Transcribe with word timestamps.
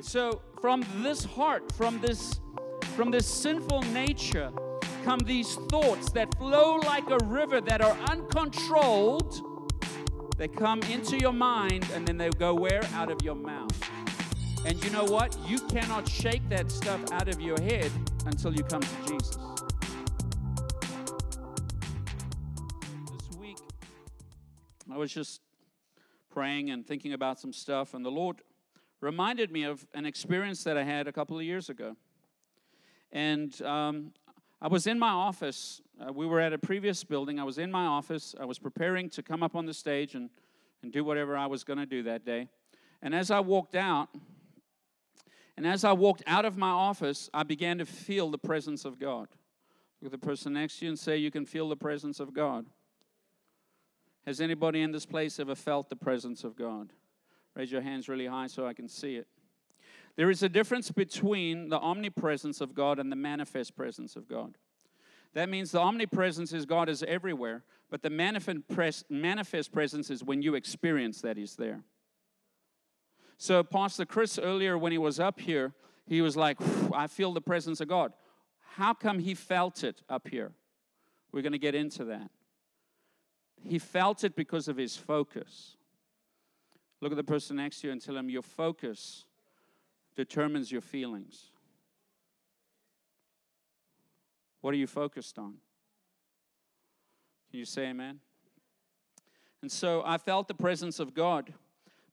So 0.00 0.40
from 0.60 0.84
this 1.02 1.24
heart, 1.24 1.72
from 1.72 2.00
this 2.00 2.40
from 2.96 3.10
this 3.10 3.26
sinful 3.26 3.82
nature 3.82 4.52
come 5.04 5.18
these 5.20 5.54
thoughts 5.70 6.10
that 6.10 6.36
flow 6.36 6.76
like 6.76 7.08
a 7.10 7.18
river 7.24 7.60
that 7.60 7.80
are 7.80 7.96
uncontrolled. 8.10 9.40
They 10.36 10.48
come 10.48 10.80
into 10.82 11.18
your 11.18 11.32
mind 11.32 11.86
and 11.94 12.06
then 12.06 12.16
they 12.16 12.30
go 12.30 12.54
where? 12.54 12.82
Out 12.94 13.10
of 13.10 13.22
your 13.22 13.34
mouth. 13.34 13.72
And 14.66 14.82
you 14.84 14.90
know 14.90 15.04
what? 15.04 15.36
You 15.46 15.58
cannot 15.58 16.08
shake 16.08 16.48
that 16.48 16.70
stuff 16.70 17.00
out 17.12 17.28
of 17.28 17.40
your 17.40 17.60
head 17.60 17.90
until 18.26 18.54
you 18.54 18.62
come 18.62 18.82
to 18.82 18.96
Jesus. 19.06 19.36
This 23.06 23.38
week, 23.38 23.58
I 24.92 24.96
was 24.96 25.12
just 25.12 25.40
praying 26.30 26.70
and 26.70 26.86
thinking 26.86 27.14
about 27.14 27.40
some 27.40 27.52
stuff, 27.52 27.94
and 27.94 28.04
the 28.04 28.10
Lord 28.10 28.42
reminded 29.00 29.50
me 29.50 29.64
of 29.64 29.86
an 29.94 30.06
experience 30.06 30.64
that 30.64 30.76
I 30.76 30.82
had 30.82 31.06
a 31.06 31.12
couple 31.12 31.36
of 31.38 31.44
years 31.44 31.68
ago. 31.68 31.96
And 33.12 33.60
um, 33.62 34.12
I 34.60 34.68
was 34.68 34.86
in 34.86 34.98
my 34.98 35.10
office. 35.10 35.80
Uh, 36.00 36.12
we 36.12 36.26
were 36.26 36.40
at 36.40 36.52
a 36.52 36.58
previous 36.58 37.04
building. 37.04 37.38
I 37.38 37.44
was 37.44 37.58
in 37.58 37.70
my 37.70 37.86
office. 37.86 38.34
I 38.40 38.44
was 38.44 38.58
preparing 38.58 39.08
to 39.10 39.22
come 39.22 39.42
up 39.42 39.54
on 39.54 39.66
the 39.66 39.74
stage 39.74 40.14
and, 40.14 40.30
and 40.82 40.92
do 40.92 41.04
whatever 41.04 41.36
I 41.36 41.46
was 41.46 41.64
going 41.64 41.78
to 41.78 41.86
do 41.86 42.02
that 42.04 42.24
day. 42.24 42.48
And 43.00 43.14
as 43.14 43.30
I 43.30 43.40
walked 43.40 43.76
out, 43.76 44.08
and 45.56 45.66
as 45.66 45.84
I 45.84 45.92
walked 45.92 46.22
out 46.26 46.44
of 46.44 46.56
my 46.56 46.70
office, 46.70 47.30
I 47.32 47.42
began 47.42 47.78
to 47.78 47.86
feel 47.86 48.30
the 48.30 48.38
presence 48.38 48.84
of 48.84 48.98
God. 48.98 49.28
Look 50.00 50.12
at 50.12 50.20
the 50.20 50.26
person 50.26 50.52
next 50.52 50.78
to 50.78 50.84
you 50.84 50.90
and 50.90 50.98
say, 50.98 51.16
You 51.16 51.30
can 51.30 51.46
feel 51.46 51.68
the 51.68 51.76
presence 51.76 52.20
of 52.20 52.32
God. 52.32 52.66
Has 54.26 54.40
anybody 54.40 54.82
in 54.82 54.92
this 54.92 55.06
place 55.06 55.40
ever 55.40 55.54
felt 55.54 55.88
the 55.88 55.96
presence 55.96 56.44
of 56.44 56.54
God? 56.54 56.92
Raise 57.58 57.72
your 57.72 57.82
hands 57.82 58.08
really 58.08 58.26
high 58.26 58.46
so 58.46 58.68
I 58.68 58.72
can 58.72 58.88
see 58.88 59.16
it. 59.16 59.26
There 60.14 60.30
is 60.30 60.44
a 60.44 60.48
difference 60.48 60.92
between 60.92 61.68
the 61.68 61.78
omnipresence 61.78 62.60
of 62.60 62.72
God 62.72 63.00
and 63.00 63.10
the 63.10 63.16
manifest 63.16 63.76
presence 63.76 64.14
of 64.14 64.28
God. 64.28 64.56
That 65.34 65.48
means 65.48 65.72
the 65.72 65.80
omnipresence 65.80 66.52
is 66.52 66.66
God 66.66 66.88
is 66.88 67.02
everywhere, 67.02 67.64
but 67.90 68.02
the 68.02 68.10
manifest 68.10 69.72
presence 69.72 70.08
is 70.08 70.22
when 70.22 70.40
you 70.40 70.54
experience 70.54 71.20
that 71.22 71.36
He's 71.36 71.56
there. 71.56 71.82
So, 73.38 73.64
Pastor 73.64 74.04
Chris, 74.04 74.38
earlier 74.38 74.78
when 74.78 74.92
he 74.92 74.98
was 74.98 75.18
up 75.20 75.40
here, 75.40 75.72
he 76.06 76.20
was 76.20 76.36
like, 76.36 76.58
I 76.92 77.06
feel 77.06 77.32
the 77.32 77.40
presence 77.40 77.80
of 77.80 77.88
God. 77.88 78.12
How 78.74 78.94
come 78.94 79.18
he 79.18 79.34
felt 79.34 79.84
it 79.84 80.02
up 80.08 80.28
here? 80.28 80.52
We're 81.32 81.42
going 81.42 81.52
to 81.52 81.58
get 81.58 81.74
into 81.74 82.04
that. 82.06 82.30
He 83.62 83.78
felt 83.78 84.24
it 84.24 84.34
because 84.34 84.66
of 84.68 84.76
his 84.76 84.96
focus. 84.96 85.76
Look 87.00 87.12
at 87.12 87.16
the 87.16 87.24
person 87.24 87.56
next 87.56 87.80
to 87.80 87.88
you 87.88 87.92
and 87.92 88.02
tell 88.02 88.16
him 88.16 88.28
your 88.28 88.42
focus 88.42 89.24
determines 90.16 90.72
your 90.72 90.80
feelings. 90.80 91.52
What 94.60 94.74
are 94.74 94.76
you 94.76 94.88
focused 94.88 95.38
on? 95.38 95.54
Can 97.50 97.60
you 97.60 97.64
say 97.64 97.86
amen? 97.86 98.18
And 99.62 99.70
so 99.70 100.02
I 100.04 100.18
felt 100.18 100.48
the 100.48 100.54
presence 100.54 100.98
of 100.98 101.14
God. 101.14 101.52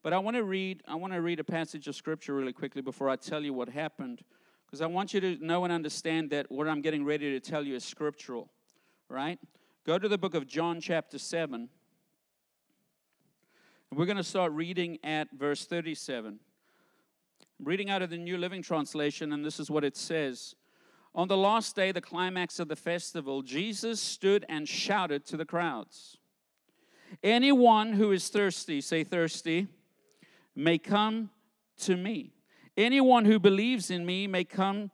But 0.02 0.12
I 0.12 0.18
want 0.18 0.36
to 0.36 0.44
read 0.44 0.82
I 0.86 0.94
want 0.94 1.12
to 1.14 1.20
read 1.20 1.40
a 1.40 1.44
passage 1.44 1.88
of 1.88 1.96
scripture 1.96 2.34
really 2.34 2.52
quickly 2.52 2.80
before 2.80 3.10
I 3.10 3.16
tell 3.16 3.42
you 3.42 3.52
what 3.52 3.68
happened 3.68 4.22
because 4.64 4.80
I 4.80 4.86
want 4.86 5.12
you 5.14 5.20
to 5.20 5.44
know 5.44 5.64
and 5.64 5.72
understand 5.72 6.30
that 6.30 6.50
what 6.50 6.68
I'm 6.68 6.80
getting 6.80 7.04
ready 7.04 7.32
to 7.32 7.40
tell 7.40 7.64
you 7.64 7.74
is 7.74 7.84
scriptural, 7.84 8.50
right? 9.08 9.38
Go 9.84 9.98
to 9.98 10.08
the 10.08 10.18
book 10.18 10.34
of 10.34 10.46
John 10.46 10.80
chapter 10.80 11.18
7. 11.18 11.68
We're 13.94 14.04
going 14.04 14.16
to 14.16 14.24
start 14.24 14.52
reading 14.52 14.98
at 15.04 15.28
verse 15.32 15.64
37. 15.64 16.40
I'm 17.58 17.64
reading 17.64 17.88
out 17.88 18.02
of 18.02 18.10
the 18.10 18.18
New 18.18 18.36
Living 18.36 18.60
Translation, 18.60 19.32
and 19.32 19.44
this 19.44 19.60
is 19.60 19.70
what 19.70 19.84
it 19.84 19.96
says. 19.96 20.56
On 21.14 21.28
the 21.28 21.36
last 21.36 21.76
day, 21.76 21.92
the 21.92 22.00
climax 22.00 22.58
of 22.58 22.66
the 22.66 22.76
festival, 22.76 23.42
Jesus 23.42 24.00
stood 24.00 24.44
and 24.48 24.68
shouted 24.68 25.24
to 25.26 25.36
the 25.36 25.44
crowds 25.44 26.18
Anyone 27.22 27.92
who 27.92 28.10
is 28.10 28.28
thirsty, 28.28 28.80
say 28.80 29.04
thirsty, 29.04 29.68
may 30.56 30.78
come 30.78 31.30
to 31.78 31.96
me. 31.96 32.32
Anyone 32.76 33.24
who 33.24 33.38
believes 33.38 33.90
in 33.90 34.04
me 34.04 34.26
may 34.26 34.44
come 34.44 34.90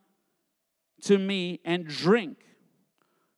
to 1.01 1.17
me 1.17 1.61
and 1.65 1.87
drink. 1.87 2.45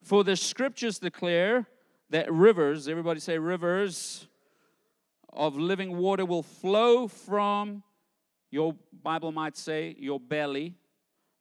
For 0.03 0.25
the 0.25 0.37
scriptures 0.37 0.99
declare 0.99 1.69
that 2.11 2.31
rivers, 2.31 2.89
everybody 2.89 3.21
say 3.21 3.39
rivers, 3.39 4.27
of 5.35 5.57
living 5.57 5.97
water 5.97 6.25
will 6.25 6.43
flow 6.43 7.09
from 7.09 7.83
your 8.51 8.77
Bible 9.03 9.33
might 9.33 9.57
say 9.57 9.97
your 9.99 10.21
belly. 10.21 10.77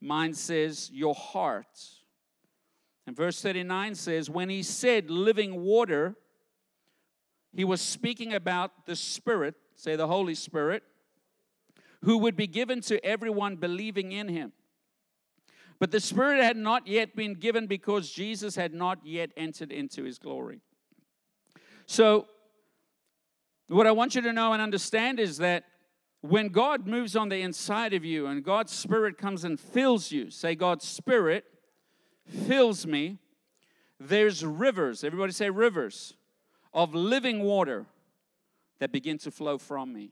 Mine 0.01 0.33
says 0.33 0.89
your 0.91 1.13
heart. 1.13 1.67
And 3.05 3.15
verse 3.15 3.41
39 3.41 3.95
says, 3.95 4.29
when 4.29 4.49
he 4.49 4.63
said 4.63 5.09
living 5.09 5.61
water, 5.61 6.15
he 7.55 7.63
was 7.63 7.81
speaking 7.81 8.33
about 8.33 8.85
the 8.85 8.95
Spirit, 8.95 9.55
say 9.75 9.95
the 9.95 10.07
Holy 10.07 10.35
Spirit, 10.35 10.83
who 12.03 12.17
would 12.17 12.35
be 12.35 12.47
given 12.47 12.81
to 12.81 13.03
everyone 13.05 13.57
believing 13.57 14.11
in 14.11 14.27
him. 14.27 14.51
But 15.79 15.91
the 15.91 15.99
Spirit 15.99 16.43
had 16.43 16.57
not 16.57 16.87
yet 16.87 17.15
been 17.15 17.33
given 17.33 17.67
because 17.67 18.09
Jesus 18.11 18.55
had 18.55 18.73
not 18.73 19.05
yet 19.05 19.31
entered 19.37 19.71
into 19.71 20.03
his 20.03 20.17
glory. 20.17 20.61
So, 21.85 22.27
what 23.67 23.87
I 23.87 23.91
want 23.91 24.15
you 24.15 24.21
to 24.21 24.33
know 24.33 24.53
and 24.53 24.61
understand 24.61 25.19
is 25.19 25.37
that 25.37 25.63
when 26.21 26.49
God 26.49 26.87
moves 26.87 27.15
on 27.15 27.29
the 27.29 27.41
inside 27.41 27.93
of 27.93 28.05
you 28.05 28.27
and 28.27 28.43
God's 28.43 28.71
Spirit 28.71 29.17
comes 29.17 29.43
and 29.43 29.59
fills 29.59 30.11
you, 30.11 30.29
say, 30.29 30.55
God's 30.55 30.87
Spirit 30.87 31.43
fills 32.47 32.85
me, 32.85 33.19
there's 33.99 34.45
rivers, 34.45 35.03
everybody 35.03 35.33
say 35.33 35.49
rivers, 35.49 36.15
of 36.73 36.95
living 36.95 37.43
water 37.43 37.85
that 38.79 38.91
begin 38.91 39.17
to 39.19 39.31
flow 39.31 39.57
from 39.57 39.93
me. 39.93 40.11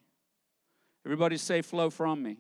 Everybody 1.05 1.37
say, 1.37 1.61
flow 1.61 1.89
from 1.89 2.21
me. 2.21 2.37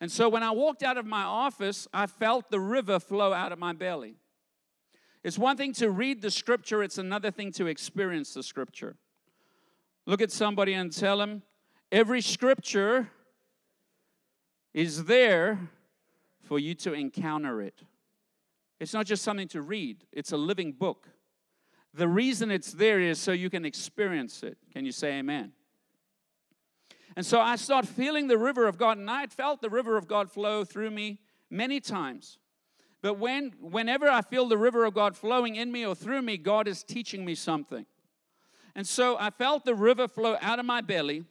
And 0.00 0.10
so 0.10 0.28
when 0.28 0.42
I 0.42 0.50
walked 0.50 0.82
out 0.82 0.98
of 0.98 1.06
my 1.06 1.22
office, 1.22 1.86
I 1.92 2.06
felt 2.06 2.50
the 2.50 2.60
river 2.60 2.98
flow 2.98 3.32
out 3.32 3.52
of 3.52 3.58
my 3.58 3.72
belly. 3.72 4.16
It's 5.22 5.38
one 5.38 5.56
thing 5.56 5.72
to 5.74 5.90
read 5.90 6.20
the 6.20 6.30
scripture, 6.30 6.82
it's 6.82 6.98
another 6.98 7.30
thing 7.30 7.52
to 7.52 7.66
experience 7.66 8.34
the 8.34 8.42
scripture. 8.42 8.96
Look 10.06 10.20
at 10.20 10.30
somebody 10.30 10.74
and 10.74 10.92
tell 10.92 11.18
them 11.18 11.42
every 11.90 12.20
scripture 12.20 13.10
is 14.72 15.04
there 15.04 15.58
for 16.42 16.58
you 16.58 16.74
to 16.74 16.92
encounter 16.92 17.62
it. 17.62 17.82
It's 18.80 18.92
not 18.92 19.06
just 19.06 19.22
something 19.22 19.48
to 19.48 19.62
read, 19.62 20.04
it's 20.12 20.32
a 20.32 20.36
living 20.36 20.72
book. 20.72 21.08
The 21.94 22.08
reason 22.08 22.50
it's 22.50 22.72
there 22.72 23.00
is 23.00 23.20
so 23.20 23.30
you 23.32 23.48
can 23.48 23.64
experience 23.64 24.42
it. 24.42 24.58
Can 24.72 24.84
you 24.84 24.92
say 24.92 25.18
amen? 25.18 25.52
And 27.16 27.24
so 27.24 27.40
I 27.40 27.54
start 27.54 27.86
feeling 27.86 28.26
the 28.26 28.36
river 28.36 28.66
of 28.66 28.76
God, 28.76 28.98
and 28.98 29.08
I 29.08 29.20
had 29.20 29.32
felt 29.32 29.60
the 29.62 29.70
river 29.70 29.96
of 29.96 30.08
God 30.08 30.28
flow 30.28 30.64
through 30.64 30.90
me 30.90 31.20
many 31.48 31.78
times. 31.78 32.38
But 33.00 33.18
when, 33.18 33.52
whenever 33.60 34.08
I 34.08 34.22
feel 34.22 34.48
the 34.48 34.58
river 34.58 34.84
of 34.84 34.94
God 34.94 35.16
flowing 35.16 35.54
in 35.54 35.70
me 35.70 35.86
or 35.86 35.94
through 35.94 36.22
me, 36.22 36.36
God 36.36 36.66
is 36.66 36.82
teaching 36.82 37.24
me 37.24 37.36
something. 37.36 37.86
And 38.74 38.86
so 38.86 39.16
I 39.18 39.30
felt 39.30 39.64
the 39.64 39.74
river 39.74 40.08
flow 40.08 40.36
out 40.40 40.58
of 40.58 40.66
my 40.66 40.80
belly. 40.80 41.24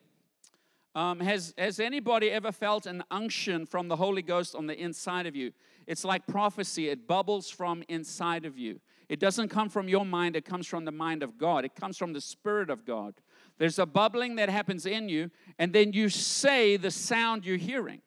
Um, 0.96 1.20
has, 1.20 1.54
has 1.58 1.80
anybody 1.80 2.30
ever 2.30 2.52
felt 2.52 2.86
an 2.86 3.04
unction 3.10 3.66
from 3.66 3.88
the 3.88 3.96
Holy 3.96 4.22
Ghost 4.22 4.56
on 4.56 4.68
the 4.68 4.80
inside 4.80 5.26
of 5.26 5.36
you? 5.36 5.52
It's 5.88 6.06
like 6.06 6.26
prophecy, 6.28 6.90
it 6.90 7.08
bubbles 7.08 7.50
from 7.50 7.84
inside 7.90 8.46
of 8.46 8.58
you. 8.58 8.80
It 9.10 9.20
doesn't 9.20 9.50
come 9.50 9.70
from 9.70 9.90
your 9.90 10.06
mind, 10.06 10.36
it 10.36 10.46
comes 10.46 10.68
from 10.68 10.86
the 10.86 10.92
mind 10.92 11.24
of 11.24 11.38
God, 11.38 11.66
it 11.66 11.76
comes 11.76 11.98
from 11.98 12.14
the 12.14 12.22
Spirit 12.22 12.70
of 12.70 12.86
God. 12.86 13.16
There's 13.58 13.80
a 13.80 13.86
bubbling 13.86 14.36
that 14.36 14.50
happens 14.50 14.86
in 14.86 15.10
you, 15.10 15.30
and 15.60 15.74
then 15.74 15.94
you 15.94 16.10
say 16.10 16.78
the 16.78 16.92
sound 16.92 17.46
you're 17.46 17.58
hearing. 17.58 18.02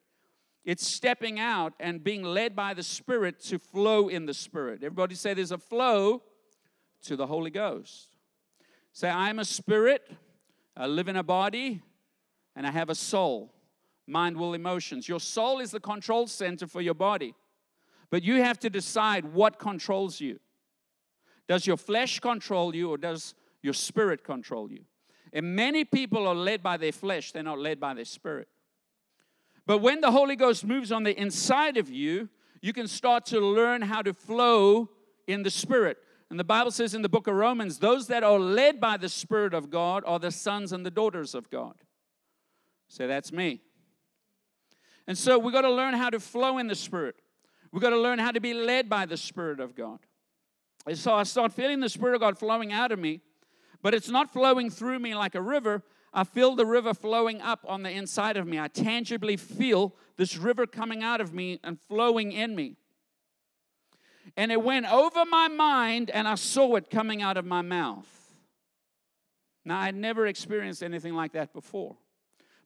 It's 0.65 0.87
stepping 0.87 1.39
out 1.39 1.75
and 1.79 2.03
being 2.03 2.25
led 2.25 2.57
by 2.57 2.75
the 2.75 2.83
Spirit 2.83 3.41
to 3.45 3.59
flow 3.59 4.09
in 4.09 4.27
the 4.27 4.35
Spirit. 4.35 4.83
Everybody 4.83 5.15
say 5.15 5.35
there's 5.35 5.53
a 5.53 5.59
flow 5.59 6.23
to 7.03 7.15
the 7.15 7.27
Holy 7.27 7.51
Ghost. 7.51 8.16
Say, 8.97 9.11
I'm 9.11 9.39
a 9.39 9.45
spirit, 9.45 10.11
I 10.75 10.87
live 10.87 11.09
in 11.09 11.17
a 11.17 11.23
body, 11.23 11.83
and 12.57 12.67
I 12.67 12.71
have 12.71 12.89
a 12.89 12.95
soul, 12.95 13.53
mind, 14.07 14.39
will, 14.39 14.55
emotions. 14.55 15.07
Your 15.07 15.21
soul 15.21 15.61
is 15.61 15.71
the 15.71 15.81
control 15.81 16.27
center 16.27 16.67
for 16.67 16.81
your 16.81 16.95
body, 16.95 17.35
but 18.09 18.23
you 18.23 18.37
have 18.37 18.59
to 18.61 18.71
decide 18.71 19.35
what 19.35 19.59
controls 19.59 20.19
you. 20.19 20.41
Does 21.47 21.67
your 21.67 21.77
flesh 21.77 22.21
control 22.21 22.75
you, 22.75 22.89
or 22.89 22.97
does 22.97 23.35
your 23.61 23.75
spirit 23.75 24.25
control 24.25 24.73
you? 24.73 24.87
And 25.31 25.55
many 25.55 25.85
people 25.85 26.27
are 26.27 26.35
led 26.35 26.63
by 26.63 26.79
their 26.79 26.91
flesh, 26.91 27.33
they're 27.33 27.43
not 27.43 27.59
led 27.59 27.79
by 27.79 27.93
their 27.93 28.07
spirit. 28.07 28.49
But 29.67 29.83
when 29.83 30.01
the 30.01 30.11
Holy 30.11 30.37
Ghost 30.37 30.65
moves 30.65 30.91
on 30.91 31.03
the 31.03 31.21
inside 31.21 31.77
of 31.77 31.91
you, 31.91 32.31
you 32.63 32.73
can 32.73 32.89
start 32.89 33.27
to 33.27 33.41
learn 33.41 33.83
how 33.83 34.01
to 34.01 34.15
flow 34.15 34.89
in 35.27 35.43
the 35.43 35.51
spirit. 35.51 35.99
And 36.31 36.41
the 36.41 36.45
Bible 36.45 36.71
says 36.71 36.95
in 36.95 37.03
the 37.03 37.09
book 37.09 37.27
of 37.29 37.35
Romans, 37.35 37.79
those 37.79 38.09
that 38.09 38.25
are 38.25 38.39
led 38.39 38.81
by 38.81 38.97
the 38.97 39.09
Spirit 39.09 39.55
of 39.55 39.71
God 39.71 40.03
are 40.07 40.19
the 40.19 40.33
sons 40.33 40.73
and 40.73 40.85
the 40.85 40.91
daughters 40.91 41.35
of 41.35 41.51
God. 41.51 41.75
So 42.89 43.07
that's 43.07 43.33
me. 43.33 43.61
And 45.07 45.17
so 45.17 45.39
we've 45.39 45.53
got 45.53 45.63
to 45.63 45.71
learn 45.71 45.95
how 45.95 46.11
to 46.11 46.19
flow 46.19 46.59
in 46.59 46.67
the 46.67 46.75
Spirit. 46.75 47.17
We've 47.71 47.83
got 47.83 47.91
to 47.91 48.01
learn 48.01 48.19
how 48.19 48.33
to 48.33 48.41
be 48.41 48.55
led 48.55 48.89
by 48.89 49.07
the 49.07 49.17
Spirit 49.17 49.61
of 49.61 49.75
God. 49.75 50.01
And 50.87 50.99
so 50.99 51.15
I 51.15 51.23
start 51.23 51.53
feeling 51.53 51.81
the 51.81 51.89
Spirit 51.89 52.15
of 52.15 52.21
God 52.21 52.39
flowing 52.39 52.73
out 52.73 52.91
of 52.91 52.99
me, 52.99 53.21
but 53.83 53.95
it's 53.95 54.09
not 54.09 54.33
flowing 54.33 54.71
through 54.71 54.99
me 54.99 55.15
like 55.15 55.35
a 55.35 55.43
river. 55.43 55.85
I 56.13 56.25
feel 56.25 56.57
the 56.57 56.67
river 56.67 56.95
flowing 56.95 57.41
up 57.41 57.65
on 57.69 57.83
the 57.83 57.91
inside 57.91 58.37
of 58.37 58.47
me. 58.47 58.59
I 58.59 58.69
tangibly 58.69 59.37
feel 59.37 59.95
this 60.17 60.37
river 60.37 60.67
coming 60.67 61.03
out 61.03 61.21
of 61.21 61.33
me 61.33 61.61
and 61.63 61.79
flowing 61.79 62.33
in 62.33 62.57
me. 62.57 62.77
And 64.37 64.53
it 64.53 64.63
went 64.63 64.93
over 64.93 65.25
my 65.25 65.49
mind, 65.49 66.11
and 66.11 66.29
I 66.29 66.35
saw 66.35 66.77
it 66.77 66.91
coming 66.91 67.23
out 67.23 67.37
of 67.37 67.47
my 67.47 67.63
mouth. 67.63 68.07
Now, 69.65 69.81
I'd 69.81 69.97
never 69.97 70.27
experienced 70.27 70.83
anything 70.83 71.15
like 71.15 71.33
that 71.33 71.53
before. 71.53 71.97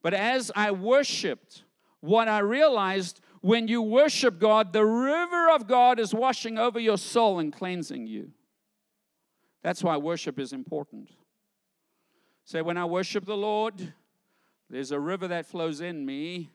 But 0.03 0.15
as 0.15 0.51
I 0.57 0.73
worshiped, 0.73 1.63
what 2.01 2.29
I 2.29 2.41
realized 2.41 3.21
when 3.41 3.69
you 3.69 3.83
worship 3.83 4.39
God, 4.39 4.73
the 4.73 4.85
river 4.85 5.51
of 5.51 5.67
God 5.67 5.99
is 6.01 6.13
washing 6.13 6.59
over 6.59 6.79
your 6.79 6.99
soul 6.99 7.39
and 7.39 7.53
cleansing 7.53 8.07
you. 8.07 8.33
That's 9.63 9.83
why 9.83 9.97
worship 9.97 10.39
is 10.39 10.53
important. 10.53 11.11
Say, 12.45 12.63
when 12.63 12.77
I 12.77 12.85
worship 12.85 13.27
the 13.27 13.37
Lord, 13.37 13.93
there's 14.69 14.91
a 14.91 15.01
river 15.01 15.29
that 15.29 15.47
flows 15.47 15.81
in 15.81 16.05
me 16.05 16.51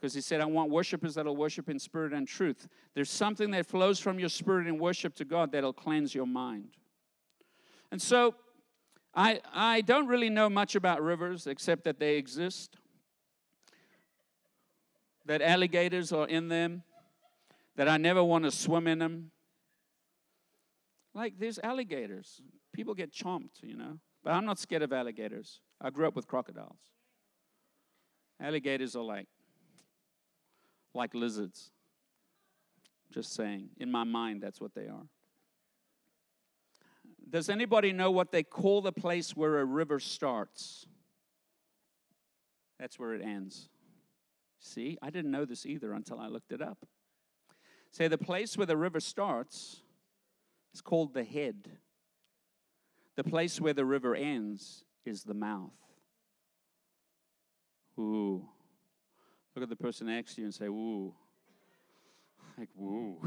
because 0.00 0.14
he 0.14 0.20
said, 0.20 0.40
I 0.40 0.46
want 0.46 0.70
worshipers 0.70 1.14
that'll 1.14 1.36
worship 1.36 1.68
in 1.68 1.78
spirit 1.78 2.12
and 2.14 2.26
truth. 2.26 2.68
There's 2.94 3.10
something 3.10 3.50
that 3.50 3.66
flows 3.66 4.00
from 4.00 4.18
your 4.18 4.30
spirit 4.30 4.66
in 4.66 4.78
worship 4.78 5.14
to 5.16 5.24
God 5.24 5.52
that'll 5.52 5.74
cleanse 5.74 6.14
your 6.14 6.26
mind. 6.26 6.76
And 7.92 8.00
so, 8.00 8.34
I, 9.14 9.40
I 9.52 9.80
don't 9.80 10.06
really 10.06 10.30
know 10.30 10.48
much 10.48 10.74
about 10.76 11.02
rivers 11.02 11.46
except 11.46 11.84
that 11.84 11.98
they 11.98 12.16
exist 12.16 12.76
that 15.26 15.42
alligators 15.42 16.12
are 16.12 16.26
in 16.26 16.48
them, 16.48 16.82
that 17.76 17.88
I 17.88 17.98
never 17.98 18.22
want 18.22 18.44
to 18.44 18.50
swim 18.50 18.86
in 18.86 18.98
them. 18.98 19.30
Like 21.14 21.34
there's 21.38 21.58
alligators. 21.58 22.40
People 22.72 22.94
get 22.94 23.12
chomped, 23.12 23.62
you 23.62 23.76
know. 23.76 23.98
But 24.22 24.32
I'm 24.32 24.44
not 24.44 24.58
scared 24.58 24.82
of 24.82 24.92
alligators. 24.92 25.60
I 25.80 25.90
grew 25.90 26.06
up 26.06 26.14
with 26.14 26.26
crocodiles. 26.26 26.78
Alligators 28.40 28.96
are 28.96 29.02
like 29.04 29.28
like 30.94 31.14
lizards. 31.14 31.70
Just 33.12 33.34
saying. 33.34 33.70
In 33.78 33.90
my 33.90 34.04
mind, 34.04 34.42
that's 34.42 34.60
what 34.60 34.74
they 34.74 34.86
are. 34.86 35.06
Does 37.28 37.48
anybody 37.48 37.92
know 37.92 38.10
what 38.10 38.32
they 38.32 38.42
call 38.42 38.82
the 38.82 38.92
place 38.92 39.36
where 39.36 39.60
a 39.60 39.64
river 39.64 40.00
starts? 40.00 40.86
That's 42.78 42.98
where 42.98 43.14
it 43.14 43.22
ends. 43.22 43.68
See, 44.58 44.98
I 45.00 45.10
didn't 45.10 45.30
know 45.30 45.44
this 45.44 45.64
either 45.64 45.92
until 45.92 46.18
I 46.18 46.26
looked 46.26 46.52
it 46.52 46.60
up. 46.60 46.86
Say 47.92 48.08
the 48.08 48.18
place 48.18 48.56
where 48.56 48.66
the 48.66 48.76
river 48.76 49.00
starts 49.00 49.82
is 50.74 50.80
called 50.80 51.14
the 51.14 51.24
head. 51.24 51.70
The 53.16 53.24
place 53.24 53.60
where 53.60 53.74
the 53.74 53.84
river 53.84 54.14
ends 54.14 54.84
is 55.04 55.24
the 55.24 55.34
mouth. 55.34 55.72
Ooh. 57.98 58.48
Look 59.60 59.70
at 59.70 59.78
the 59.78 59.84
person 59.84 60.06
next 60.06 60.36
to 60.36 60.40
you 60.40 60.46
and 60.46 60.54
say, 60.54 60.64
Ooh. 60.68 61.12
Like, 62.58 62.70
woo. 62.74 63.18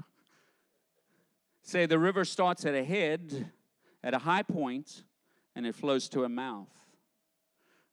Say 1.62 1.86
the 1.86 2.00
river 2.00 2.26
starts 2.26 2.66
at 2.66 2.74
a 2.74 2.84
head, 2.84 3.52
at 4.04 4.16
a 4.16 4.18
high 4.18 4.42
point, 4.42 5.04
and 5.56 5.68
it 5.68 5.76
flows 5.76 6.10
to 6.10 6.24
a 6.24 6.30
mouth. 6.30 6.72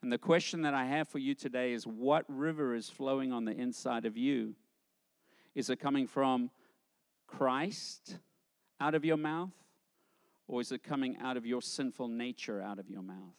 And 0.00 0.10
the 0.10 0.16
question 0.16 0.62
that 0.62 0.72
I 0.72 0.86
have 0.86 1.06
for 1.06 1.18
you 1.18 1.34
today 1.34 1.74
is 1.74 1.86
what 1.86 2.24
river 2.28 2.74
is 2.74 2.88
flowing 2.88 3.30
on 3.30 3.44
the 3.44 3.52
inside 3.52 4.06
of 4.06 4.16
you? 4.16 4.54
Is 5.54 5.68
it 5.68 5.76
coming 5.76 6.06
from 6.06 6.50
Christ 7.26 8.16
out 8.80 8.94
of 8.94 9.04
your 9.04 9.18
mouth? 9.18 9.52
Or 10.48 10.62
is 10.62 10.72
it 10.72 10.82
coming 10.82 11.18
out 11.20 11.36
of 11.36 11.44
your 11.44 11.60
sinful 11.60 12.08
nature 12.08 12.62
out 12.62 12.78
of 12.78 12.88
your 12.88 13.02
mouth? 13.02 13.36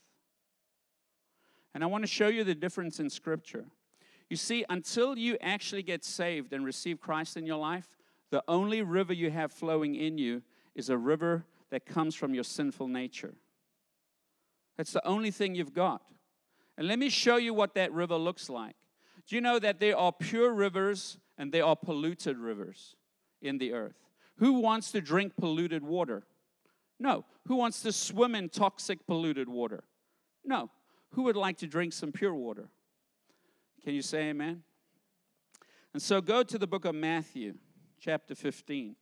And 1.73 1.83
I 1.83 1.87
want 1.87 2.03
to 2.03 2.07
show 2.07 2.27
you 2.27 2.43
the 2.43 2.53
difference 2.53 2.99
in 2.99 3.09
Scripture. 3.09 3.65
You 4.31 4.37
see, 4.37 4.63
until 4.69 5.17
you 5.17 5.37
actually 5.41 5.83
get 5.83 6.05
saved 6.05 6.53
and 6.53 6.63
receive 6.63 7.01
Christ 7.01 7.35
in 7.35 7.45
your 7.45 7.57
life, 7.57 7.97
the 8.29 8.41
only 8.47 8.81
river 8.81 9.11
you 9.11 9.29
have 9.29 9.51
flowing 9.51 9.93
in 9.93 10.17
you 10.17 10.41
is 10.73 10.89
a 10.89 10.97
river 10.97 11.43
that 11.69 11.85
comes 11.85 12.15
from 12.15 12.33
your 12.33 12.45
sinful 12.45 12.87
nature. 12.87 13.33
That's 14.77 14.93
the 14.93 15.05
only 15.05 15.31
thing 15.31 15.53
you've 15.53 15.73
got. 15.73 16.01
And 16.77 16.87
let 16.87 16.97
me 16.97 17.09
show 17.09 17.35
you 17.35 17.53
what 17.53 17.75
that 17.75 17.91
river 17.91 18.15
looks 18.15 18.49
like. 18.49 18.77
Do 19.27 19.35
you 19.35 19.41
know 19.41 19.59
that 19.59 19.81
there 19.81 19.97
are 19.97 20.13
pure 20.13 20.53
rivers 20.53 21.17
and 21.37 21.51
there 21.51 21.65
are 21.65 21.75
polluted 21.75 22.37
rivers 22.37 22.95
in 23.41 23.57
the 23.57 23.73
earth? 23.73 23.99
Who 24.37 24.61
wants 24.61 24.93
to 24.93 25.01
drink 25.01 25.35
polluted 25.35 25.83
water? 25.83 26.23
No. 27.01 27.25
Who 27.49 27.57
wants 27.57 27.81
to 27.81 27.91
swim 27.91 28.35
in 28.35 28.47
toxic, 28.47 29.05
polluted 29.05 29.49
water? 29.49 29.83
No. 30.45 30.69
Who 31.15 31.23
would 31.23 31.35
like 31.35 31.57
to 31.57 31.67
drink 31.67 31.91
some 31.91 32.13
pure 32.13 32.33
water? 32.33 32.69
Can 33.83 33.93
you 33.93 34.01
say 34.01 34.29
amen? 34.29 34.63
And 35.93 36.01
so 36.01 36.21
go 36.21 36.43
to 36.43 36.57
the 36.57 36.67
book 36.67 36.85
of 36.85 36.95
Matthew, 36.95 37.55
chapter 37.99 38.35
15. 38.35 38.95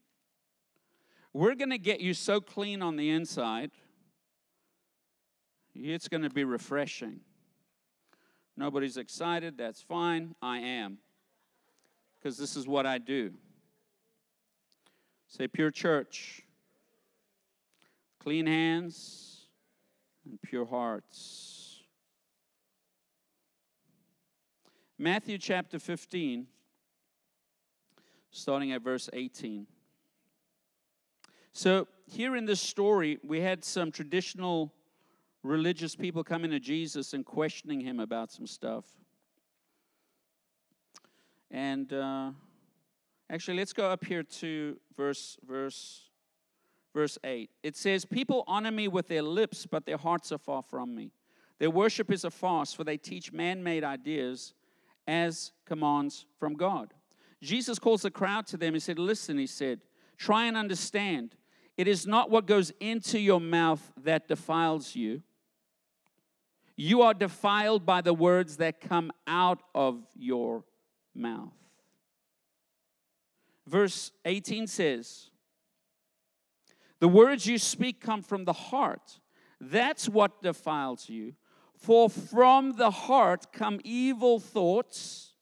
We're 1.32 1.54
going 1.54 1.70
to 1.70 1.78
get 1.78 2.00
you 2.00 2.14
so 2.14 2.40
clean 2.40 2.82
on 2.82 2.96
the 2.96 3.10
inside, 3.10 3.70
it's 5.74 6.08
going 6.08 6.22
to 6.22 6.30
be 6.30 6.44
refreshing. 6.44 7.20
Nobody's 8.56 8.96
excited. 8.96 9.56
That's 9.56 9.80
fine. 9.80 10.34
I 10.42 10.58
am. 10.58 10.98
Because 12.18 12.36
this 12.36 12.56
is 12.56 12.66
what 12.66 12.84
I 12.86 12.98
do. 12.98 13.32
Say, 15.28 15.46
pure 15.46 15.70
church, 15.70 16.42
clean 18.18 18.46
hands, 18.46 19.46
and 20.28 20.42
pure 20.42 20.66
hearts. 20.66 21.59
Matthew 25.02 25.38
chapter 25.38 25.78
15, 25.78 26.46
starting 28.30 28.72
at 28.72 28.82
verse 28.82 29.08
18. 29.14 29.66
So, 31.54 31.88
here 32.06 32.36
in 32.36 32.44
this 32.44 32.60
story, 32.60 33.18
we 33.26 33.40
had 33.40 33.64
some 33.64 33.92
traditional 33.92 34.74
religious 35.42 35.96
people 35.96 36.22
coming 36.22 36.50
to 36.50 36.60
Jesus 36.60 37.14
and 37.14 37.24
questioning 37.24 37.80
him 37.80 37.98
about 37.98 38.30
some 38.30 38.46
stuff. 38.46 38.84
And 41.50 41.90
uh, 41.94 42.32
actually, 43.30 43.56
let's 43.56 43.72
go 43.72 43.88
up 43.88 44.04
here 44.04 44.22
to 44.22 44.76
verse 44.94 45.38
verse 45.48 46.10
verse 46.92 47.16
eight. 47.24 47.48
It 47.62 47.74
says, 47.74 48.04
"People 48.04 48.44
honor 48.46 48.70
me 48.70 48.86
with 48.86 49.08
their 49.08 49.22
lips, 49.22 49.64
but 49.64 49.86
their 49.86 49.96
hearts 49.96 50.30
are 50.30 50.36
far 50.36 50.62
from 50.62 50.94
me. 50.94 51.10
Their 51.58 51.70
worship 51.70 52.12
is 52.12 52.24
a 52.24 52.30
farce, 52.30 52.74
for 52.74 52.84
they 52.84 52.98
teach 52.98 53.32
man-made 53.32 53.82
ideas 53.82 54.52
as 55.10 55.52
commands 55.66 56.24
from 56.38 56.54
God." 56.54 56.94
Jesus 57.42 57.78
calls 57.78 58.02
the 58.02 58.10
crowd 58.10 58.46
to 58.46 58.56
them. 58.56 58.74
He 58.74 58.80
said, 58.80 58.98
"Listen," 58.98 59.38
he 59.38 59.46
said, 59.46 59.80
"try 60.16 60.46
and 60.46 60.56
understand." 60.56 61.36
It 61.76 61.88
is 61.88 62.06
not 62.06 62.30
what 62.30 62.46
goes 62.46 62.70
into 62.78 63.18
your 63.18 63.40
mouth 63.40 63.92
that 63.96 64.28
defiles 64.28 64.94
you, 64.94 65.22
you 66.80 67.02
are 67.02 67.12
defiled 67.12 67.84
by 67.84 68.00
the 68.00 68.14
words 68.14 68.56
that 68.56 68.80
come 68.80 69.12
out 69.26 69.62
of 69.74 70.06
your 70.14 70.64
mouth. 71.14 71.52
Verse 73.66 74.12
18 74.24 74.66
says, 74.66 75.28
The 76.98 77.08
words 77.08 77.46
you 77.46 77.58
speak 77.58 78.00
come 78.00 78.22
from 78.22 78.46
the 78.46 78.54
heart. 78.54 79.20
That's 79.60 80.08
what 80.08 80.42
defiles 80.42 81.10
you. 81.10 81.34
For 81.80 82.10
from 82.10 82.76
the 82.76 82.90
heart 82.90 83.52
come 83.52 83.80
evil 83.82 84.38
thoughts, 84.38 85.32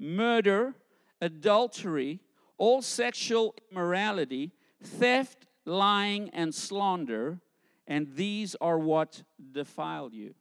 murder, 0.00 0.74
adultery, 1.20 2.20
all 2.58 2.82
sexual 2.82 3.54
immorality, 3.70 4.52
theft, 4.82 5.46
lying, 5.64 6.28
and 6.30 6.52
slander, 6.52 7.40
and 7.86 8.08
these 8.16 8.56
are 8.60 8.78
what 8.78 9.22
defile 9.52 10.10
you. 10.12 10.34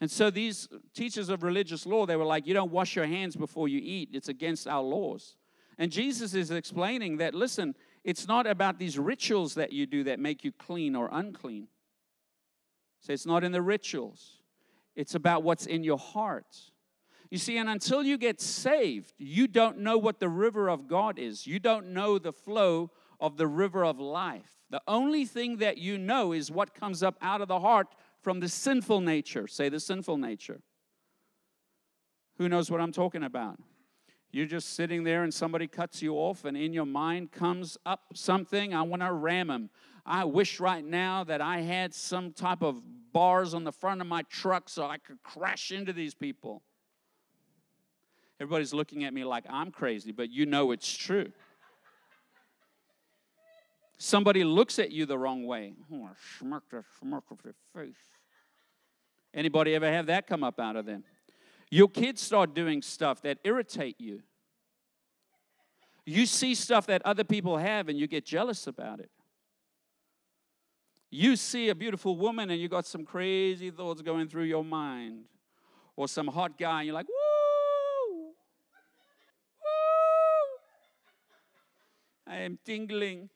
And 0.00 0.10
so 0.10 0.30
these 0.30 0.68
teachers 0.92 1.28
of 1.28 1.44
religious 1.44 1.86
law, 1.86 2.06
they 2.06 2.16
were 2.16 2.24
like, 2.24 2.46
you 2.46 2.54
don't 2.54 2.72
wash 2.72 2.96
your 2.96 3.06
hands 3.06 3.36
before 3.36 3.68
you 3.68 3.80
eat. 3.82 4.10
It's 4.12 4.28
against 4.28 4.66
our 4.66 4.82
laws. 4.82 5.36
And 5.78 5.92
Jesus 5.92 6.34
is 6.34 6.50
explaining 6.50 7.18
that, 7.18 7.34
listen, 7.34 7.74
it's 8.02 8.26
not 8.26 8.46
about 8.46 8.78
these 8.78 8.98
rituals 8.98 9.54
that 9.54 9.72
you 9.72 9.86
do 9.86 10.04
that 10.04 10.18
make 10.18 10.44
you 10.44 10.52
clean 10.52 10.96
or 10.96 11.08
unclean. 11.12 11.68
So 13.06 13.12
it's 13.12 13.24
not 13.24 13.44
in 13.44 13.52
the 13.52 13.62
rituals, 13.62 14.40
it's 14.96 15.14
about 15.14 15.44
what's 15.44 15.64
in 15.64 15.84
your 15.84 15.96
heart. 15.96 16.56
You 17.30 17.38
see, 17.38 17.56
and 17.56 17.68
until 17.68 18.02
you 18.02 18.18
get 18.18 18.40
saved, 18.40 19.12
you 19.16 19.46
don't 19.46 19.78
know 19.78 19.96
what 19.96 20.18
the 20.18 20.28
river 20.28 20.68
of 20.68 20.88
God 20.88 21.16
is. 21.16 21.46
You 21.46 21.60
don't 21.60 21.92
know 21.92 22.18
the 22.18 22.32
flow 22.32 22.90
of 23.20 23.36
the 23.36 23.46
river 23.46 23.84
of 23.84 24.00
life. 24.00 24.50
The 24.70 24.82
only 24.88 25.24
thing 25.24 25.58
that 25.58 25.78
you 25.78 25.98
know 25.98 26.32
is 26.32 26.50
what 26.50 26.74
comes 26.74 27.04
up 27.04 27.16
out 27.22 27.40
of 27.40 27.46
the 27.46 27.60
heart 27.60 27.94
from 28.22 28.40
the 28.40 28.48
sinful 28.48 29.00
nature. 29.00 29.46
Say 29.46 29.68
the 29.68 29.80
sinful 29.80 30.16
nature. 30.18 30.60
Who 32.38 32.48
knows 32.48 32.72
what 32.72 32.80
I'm 32.80 32.92
talking 32.92 33.22
about? 33.22 33.60
You're 34.32 34.46
just 34.46 34.74
sitting 34.74 35.04
there 35.04 35.22
and 35.22 35.32
somebody 35.32 35.68
cuts 35.68 36.02
you 36.02 36.14
off, 36.14 36.44
and 36.44 36.56
in 36.56 36.72
your 36.72 36.86
mind 36.86 37.30
comes 37.30 37.78
up 37.86 38.00
something. 38.14 38.74
I 38.74 38.82
want 38.82 39.02
to 39.02 39.12
ram 39.12 39.48
him. 39.50 39.70
I 40.06 40.24
wish 40.24 40.60
right 40.60 40.84
now 40.84 41.24
that 41.24 41.40
I 41.40 41.62
had 41.62 41.92
some 41.92 42.32
type 42.32 42.62
of 42.62 42.80
bars 43.12 43.54
on 43.54 43.64
the 43.64 43.72
front 43.72 44.00
of 44.00 44.06
my 44.06 44.22
truck 44.30 44.68
so 44.68 44.86
I 44.86 44.98
could 44.98 45.20
crash 45.24 45.72
into 45.72 45.92
these 45.92 46.14
people. 46.14 46.62
Everybody's 48.38 48.72
looking 48.72 49.02
at 49.02 49.12
me 49.12 49.24
like 49.24 49.44
I'm 49.50 49.72
crazy, 49.72 50.12
but 50.12 50.30
you 50.30 50.46
know 50.46 50.70
it's 50.70 50.96
true. 50.96 51.32
Somebody 53.98 54.44
looks 54.44 54.78
at 54.78 54.92
you 54.92 55.06
the 55.06 55.18
wrong 55.18 55.44
way. 55.44 55.74
Oh, 55.92 56.10
smirk 56.38 56.64
smirk 57.00 57.24
of 57.30 57.42
their 57.42 57.54
face. 57.74 57.96
Anybody 59.34 59.74
ever 59.74 59.90
have 59.90 60.06
that 60.06 60.26
come 60.26 60.44
up 60.44 60.60
out 60.60 60.76
of 60.76 60.86
them? 60.86 61.02
Your 61.70 61.88
kids 61.88 62.20
start 62.20 62.54
doing 62.54 62.80
stuff 62.80 63.22
that 63.22 63.38
irritate 63.42 64.00
you. 64.00 64.22
You 66.04 66.26
see 66.26 66.54
stuff 66.54 66.86
that 66.86 67.02
other 67.04 67.24
people 67.24 67.56
have 67.56 67.88
and 67.88 67.98
you 67.98 68.06
get 68.06 68.24
jealous 68.24 68.68
about 68.68 69.00
it. 69.00 69.10
You 71.10 71.36
see 71.36 71.68
a 71.68 71.74
beautiful 71.74 72.16
woman 72.16 72.50
and 72.50 72.60
you 72.60 72.68
got 72.68 72.86
some 72.86 73.04
crazy 73.04 73.70
thoughts 73.70 74.02
going 74.02 74.28
through 74.28 74.44
your 74.44 74.64
mind. 74.64 75.24
Or 75.94 76.08
some 76.08 76.26
hot 76.26 76.58
guy 76.58 76.80
and 76.80 76.86
you're 76.86 76.94
like, 76.94 77.08
woo! 77.08 78.24
Woo! 78.26 78.34
I 82.26 82.38
am 82.38 82.58
tingling. 82.64 83.30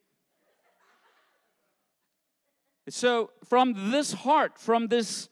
So 2.89 3.31
from 3.45 3.91
this 3.91 4.13
heart, 4.13 4.59
from 4.59 4.89
this 4.89 5.29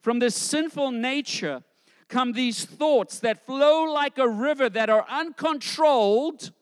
from 0.00 0.18
this 0.18 0.34
sinful 0.34 0.92
nature 0.92 1.62
come 2.08 2.32
these 2.32 2.64
thoughts 2.64 3.20
that 3.20 3.44
flow 3.46 3.84
like 3.84 4.18
a 4.18 4.28
river 4.28 4.68
that 4.68 4.90
are 4.90 5.06
uncontrolled. 5.08 6.52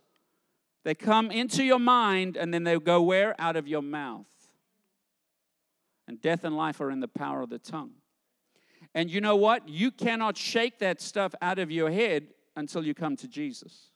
They 0.85 0.95
come 0.95 1.31
into 1.31 1.65
your 1.65 1.79
mind 1.79 2.37
and 2.37 2.53
then 2.53 2.65
they 2.65 2.79
go 2.79 3.03
where? 3.03 3.35
Out 3.41 3.57
of 3.57 3.67
your 3.67 3.83
mouth. 3.83 4.27
And 6.09 6.21
death 6.23 6.43
and 6.45 6.57
life 6.57 6.81
are 6.81 6.91
in 6.91 7.01
the 7.01 7.07
power 7.07 7.43
of 7.43 7.51
the 7.51 7.59
tongue. 7.59 7.93
And 8.95 9.11
you 9.11 9.21
know 9.21 9.37
what? 9.37 9.69
You 9.69 9.91
cannot 9.91 10.39
shake 10.39 10.79
that 10.79 11.03
stuff 11.03 11.35
out 11.43 11.59
of 11.59 11.71
your 11.71 11.91
head 11.91 12.29
until 12.57 12.85
you 12.85 12.95
come 12.95 13.15
to 13.17 13.29
Jesus. 13.29 13.91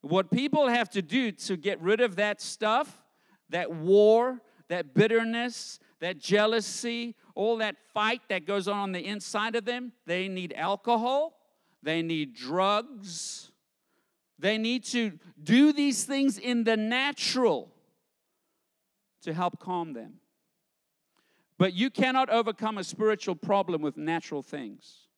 What 0.00 0.30
people 0.30 0.68
have 0.68 0.88
to 0.90 1.02
do 1.02 1.32
to 1.32 1.56
get 1.56 1.80
rid 1.82 2.00
of 2.00 2.16
that 2.16 2.40
stuff, 2.40 3.02
that 3.50 3.72
war, 3.72 4.40
that 4.68 4.94
bitterness, 4.94 5.80
that 6.00 6.18
jealousy, 6.18 7.16
all 7.34 7.56
that 7.56 7.76
fight 7.92 8.20
that 8.28 8.46
goes 8.46 8.68
on 8.68 8.78
on 8.78 8.92
the 8.92 9.04
inside 9.04 9.56
of 9.56 9.64
them, 9.64 9.92
they 10.06 10.28
need 10.28 10.54
alcohol, 10.56 11.36
they 11.82 12.00
need 12.00 12.32
drugs, 12.32 13.50
they 14.38 14.56
need 14.56 14.84
to 14.84 15.18
do 15.42 15.72
these 15.72 16.04
things 16.04 16.38
in 16.38 16.62
the 16.62 16.76
natural 16.76 17.72
to 19.22 19.34
help 19.34 19.58
calm 19.58 19.94
them. 19.94 20.20
But 21.58 21.74
you 21.74 21.90
cannot 21.90 22.30
overcome 22.30 22.78
a 22.78 22.84
spiritual 22.84 23.34
problem 23.34 23.82
with 23.82 23.96
natural 23.96 24.42
things. 24.42 25.08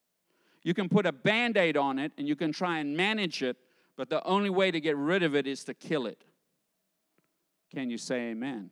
You 0.62 0.74
can 0.74 0.88
put 0.88 1.06
a 1.06 1.12
band 1.12 1.56
aid 1.56 1.76
on 1.76 1.98
it 1.98 2.12
and 2.18 2.26
you 2.26 2.34
can 2.34 2.52
try 2.52 2.78
and 2.78 2.96
manage 2.96 3.42
it, 3.42 3.56
but 3.96 4.08
the 4.08 4.24
only 4.24 4.50
way 4.50 4.70
to 4.70 4.80
get 4.80 4.96
rid 4.96 5.22
of 5.22 5.36
it 5.36 5.46
is 5.46 5.64
to 5.64 5.74
kill 5.74 6.06
it. 6.06 6.24
Can 7.70 7.90
you 7.90 7.98
say 7.98 8.30
amen? 8.30 8.70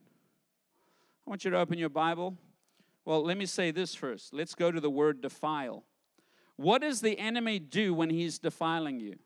I 1.25 1.29
want 1.29 1.45
you 1.45 1.51
to 1.51 1.57
open 1.57 1.77
your 1.77 1.89
Bible. 1.89 2.35
Well, 3.05 3.23
let 3.23 3.37
me 3.37 3.45
say 3.45 3.71
this 3.71 3.95
first. 3.95 4.33
Let's 4.33 4.55
go 4.55 4.71
to 4.71 4.81
the 4.81 4.89
word 4.89 5.21
defile. 5.21 5.83
What 6.57 6.81
does 6.81 7.01
the 7.01 7.17
enemy 7.17 7.59
do 7.59 7.93
when 7.93 8.09
he's 8.09 8.39
defiling 8.39 8.99
you? 8.99 9.17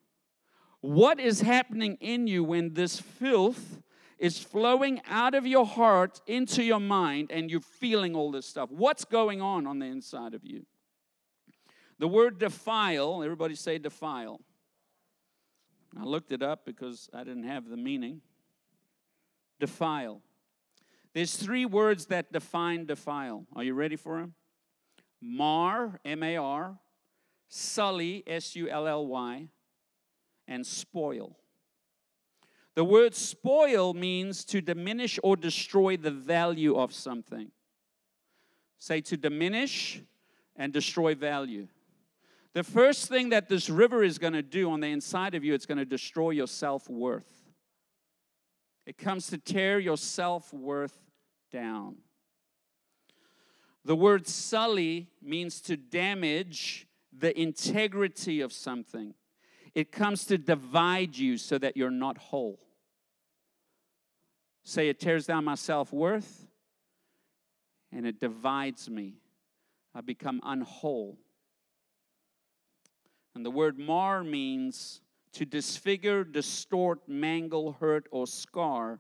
What 0.82 1.20
is 1.20 1.42
happening 1.42 1.98
in 2.00 2.28
you 2.28 2.44
when 2.44 2.74
this 2.74 3.00
filth 3.00 3.82
is 4.24 4.40
flowing 4.40 5.02
out 5.06 5.36
of 5.36 5.46
your 5.46 5.66
heart 5.66 6.22
into 6.28 6.64
your 6.64 6.80
mind 6.80 7.30
and 7.30 7.52
you're 7.52 7.60
feeling 7.60 8.16
all 8.16 8.32
this 8.32 8.46
stuff? 8.46 8.70
What's 8.72 9.04
going 9.04 9.42
on 9.42 9.68
on 9.68 9.80
the 9.80 9.86
inside 9.86 10.34
of 10.34 10.46
you? 10.46 10.66
The 12.00 12.08
word 12.08 12.40
defile, 12.40 13.22
everybody 13.22 13.56
say 13.56 13.80
defile. 13.80 14.40
I 16.00 16.06
looked 16.06 16.32
it 16.32 16.42
up 16.42 16.66
because 16.66 17.10
I 17.14 17.26
didn't 17.26 17.44
have 17.44 17.68
the 17.68 17.76
meaning. 17.76 18.22
Defile. 19.60 20.22
There's 21.14 21.36
three 21.36 21.66
words 21.66 22.06
that 22.06 22.32
define 22.32 22.86
defile. 22.86 23.46
Are 23.54 23.64
you 23.64 23.74
ready 23.74 23.98
for 23.98 24.22
them? 24.22 24.36
Mar, 25.22 26.00
M 26.06 26.24
A 26.24 26.38
R, 26.38 26.80
sully, 27.50 28.24
S 28.26 28.56
U 28.56 28.70
L 28.70 28.88
L 28.88 29.06
Y, 29.06 29.50
and 30.48 30.66
spoil. 30.66 31.36
The 32.76 32.84
word 32.84 33.14
spoil 33.14 33.94
means 33.94 34.44
to 34.46 34.62
diminish 34.62 35.20
or 35.22 35.36
destroy 35.36 35.96
the 35.98 36.12
value 36.12 36.76
of 36.76 36.94
something. 36.94 37.52
Say 38.80 39.02
to 39.02 39.18
diminish 39.18 40.02
and 40.56 40.74
destroy 40.74 41.14
value. 41.14 41.68
The 42.54 42.64
first 42.64 43.10
thing 43.10 43.30
that 43.30 43.50
this 43.50 43.70
river 43.70 44.04
is 44.04 44.18
going 44.18 44.34
to 44.34 44.42
do 44.42 44.72
on 44.72 44.80
the 44.80 44.88
inside 44.88 45.36
of 45.36 45.44
you, 45.44 45.54
it's 45.54 45.66
going 45.66 45.78
to 45.78 45.86
destroy 45.86 46.32
your 46.32 46.48
self 46.48 46.90
worth. 46.90 47.44
It 48.86 48.98
comes 48.98 49.28
to 49.28 49.38
tear 49.38 49.80
your 49.80 49.98
self 49.98 50.54
worth 50.54 50.98
down. 51.52 51.98
The 53.86 53.96
word 53.96 54.28
sully 54.28 55.10
means 55.22 55.62
to 55.62 55.76
damage 55.76 56.88
the 57.12 57.40
integrity 57.40 58.42
of 58.42 58.54
something. 58.54 59.14
It 59.76 59.92
comes 59.92 60.26
to 60.26 60.38
divide 60.38 61.18
you 61.18 61.38
so 61.38 61.58
that 61.58 61.76
you're 61.76 61.92
not 61.92 62.18
whole. 62.18 62.60
Say, 64.64 64.90
it 64.90 65.00
tears 65.00 65.26
down 65.26 65.46
my 65.46 65.56
self 65.56 65.92
worth 65.92 66.48
and 67.92 68.06
it 68.06 68.20
divides 68.20 68.90
me. 68.90 69.16
I 69.94 70.02
become 70.02 70.42
unwhole. 70.44 71.18
And 73.36 73.46
the 73.46 73.52
word 73.52 73.78
mar 73.78 74.24
means 74.24 75.02
to 75.34 75.46
disfigure, 75.46 76.24
distort, 76.24 77.08
mangle, 77.08 77.74
hurt, 77.74 78.08
or 78.12 78.28
scar 78.28 79.00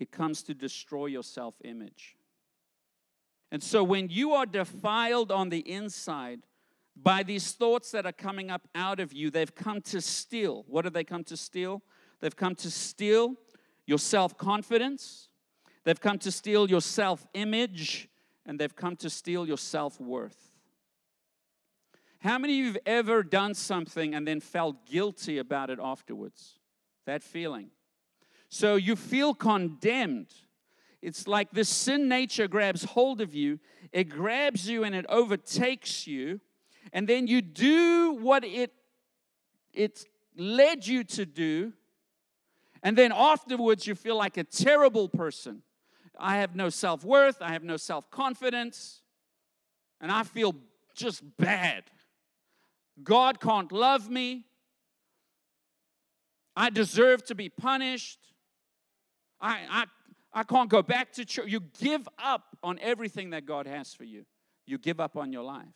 it 0.00 0.10
comes 0.10 0.42
to 0.44 0.54
destroy 0.54 1.06
your 1.06 1.22
self 1.22 1.54
image. 1.62 2.16
And 3.52 3.62
so 3.62 3.84
when 3.84 4.08
you 4.08 4.32
are 4.32 4.46
defiled 4.46 5.30
on 5.30 5.50
the 5.50 5.58
inside 5.70 6.40
by 6.96 7.22
these 7.22 7.52
thoughts 7.52 7.90
that 7.90 8.06
are 8.06 8.12
coming 8.12 8.50
up 8.50 8.66
out 8.74 8.98
of 8.98 9.12
you, 9.12 9.30
they've 9.30 9.54
come 9.54 9.82
to 9.82 10.00
steal. 10.00 10.64
What 10.68 10.84
have 10.84 10.94
they 10.94 11.04
come 11.04 11.24
to 11.24 11.36
steal? 11.36 11.82
They've 12.20 12.34
come 12.34 12.54
to 12.56 12.70
steal 12.70 13.34
your 13.90 13.98
self 13.98 14.38
confidence, 14.38 15.28
they've 15.82 16.00
come 16.00 16.16
to 16.20 16.30
steal 16.30 16.70
your 16.70 16.80
self 16.80 17.26
image, 17.34 18.08
and 18.46 18.58
they've 18.58 18.76
come 18.76 18.94
to 18.96 19.10
steal 19.10 19.46
your 19.46 19.58
self 19.58 20.00
worth. 20.00 20.52
How 22.20 22.38
many 22.38 22.52
of 22.52 22.58
you 22.58 22.66
have 22.66 22.78
ever 22.86 23.22
done 23.24 23.54
something 23.54 24.14
and 24.14 24.28
then 24.28 24.40
felt 24.40 24.86
guilty 24.86 25.38
about 25.38 25.70
it 25.70 25.80
afterwards? 25.82 26.60
That 27.04 27.24
feeling. 27.24 27.70
So 28.48 28.76
you 28.76 28.94
feel 28.94 29.34
condemned. 29.34 30.32
It's 31.02 31.26
like 31.26 31.50
this 31.50 31.68
sin 31.68 32.08
nature 32.08 32.46
grabs 32.46 32.84
hold 32.84 33.20
of 33.20 33.34
you, 33.34 33.58
it 33.90 34.04
grabs 34.04 34.68
you 34.68 34.84
and 34.84 34.94
it 34.94 35.06
overtakes 35.08 36.06
you, 36.06 36.40
and 36.92 37.08
then 37.08 37.26
you 37.26 37.42
do 37.42 38.12
what 38.12 38.44
it 38.44 38.72
it 39.72 40.04
led 40.36 40.86
you 40.86 41.02
to 41.04 41.26
do, 41.26 41.72
and 42.82 42.96
then 42.96 43.12
afterwards 43.12 43.86
you 43.86 43.94
feel 43.94 44.16
like 44.16 44.36
a 44.36 44.44
terrible 44.44 45.08
person. 45.08 45.62
I 46.18 46.36
have 46.36 46.54
no 46.54 46.68
self 46.68 47.04
worth, 47.04 47.40
I 47.40 47.52
have 47.52 47.64
no 47.64 47.76
self 47.76 48.10
confidence, 48.10 49.02
and 50.00 50.12
I 50.12 50.22
feel 50.22 50.54
just 50.94 51.22
bad. 51.36 51.84
God 53.02 53.40
can't 53.40 53.72
love 53.72 54.10
me. 54.10 54.44
I 56.56 56.68
deserve 56.68 57.24
to 57.26 57.34
be 57.34 57.48
punished. 57.48 58.18
I, 59.40 59.60
I, 59.70 59.84
I 60.32 60.42
can't 60.42 60.68
go 60.68 60.82
back 60.82 61.12
to 61.12 61.24
church. 61.24 61.50
You 61.50 61.60
give 61.80 62.06
up 62.18 62.56
on 62.62 62.78
everything 62.80 63.30
that 63.30 63.46
God 63.46 63.66
has 63.66 63.94
for 63.94 64.04
you. 64.04 64.26
You 64.66 64.76
give 64.76 65.00
up 65.00 65.16
on 65.16 65.32
your 65.32 65.42
life. 65.42 65.66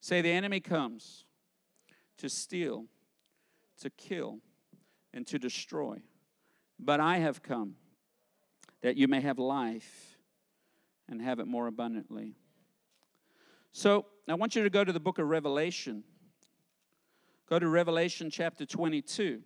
Say, 0.00 0.20
the 0.20 0.30
enemy 0.30 0.60
comes 0.60 1.24
to 2.18 2.28
steal, 2.28 2.84
to 3.80 3.90
kill, 3.90 4.38
and 5.12 5.26
to 5.26 5.38
destroy. 5.38 6.00
But 6.78 7.00
I 7.00 7.18
have 7.18 7.42
come 7.42 7.76
that 8.82 8.96
you 8.96 9.08
may 9.08 9.20
have 9.20 9.38
life 9.38 10.18
and 11.08 11.20
have 11.20 11.38
it 11.38 11.46
more 11.46 11.66
abundantly. 11.66 12.34
So 13.72 14.06
I 14.28 14.34
want 14.34 14.54
you 14.54 14.62
to 14.62 14.70
go 14.70 14.84
to 14.84 14.92
the 14.92 15.00
book 15.00 15.18
of 15.18 15.26
Revelation. 15.26 16.04
Go 17.48 17.58
to 17.58 17.68
Revelation 17.68 18.30
chapter 18.30 18.64
22. 18.64 19.40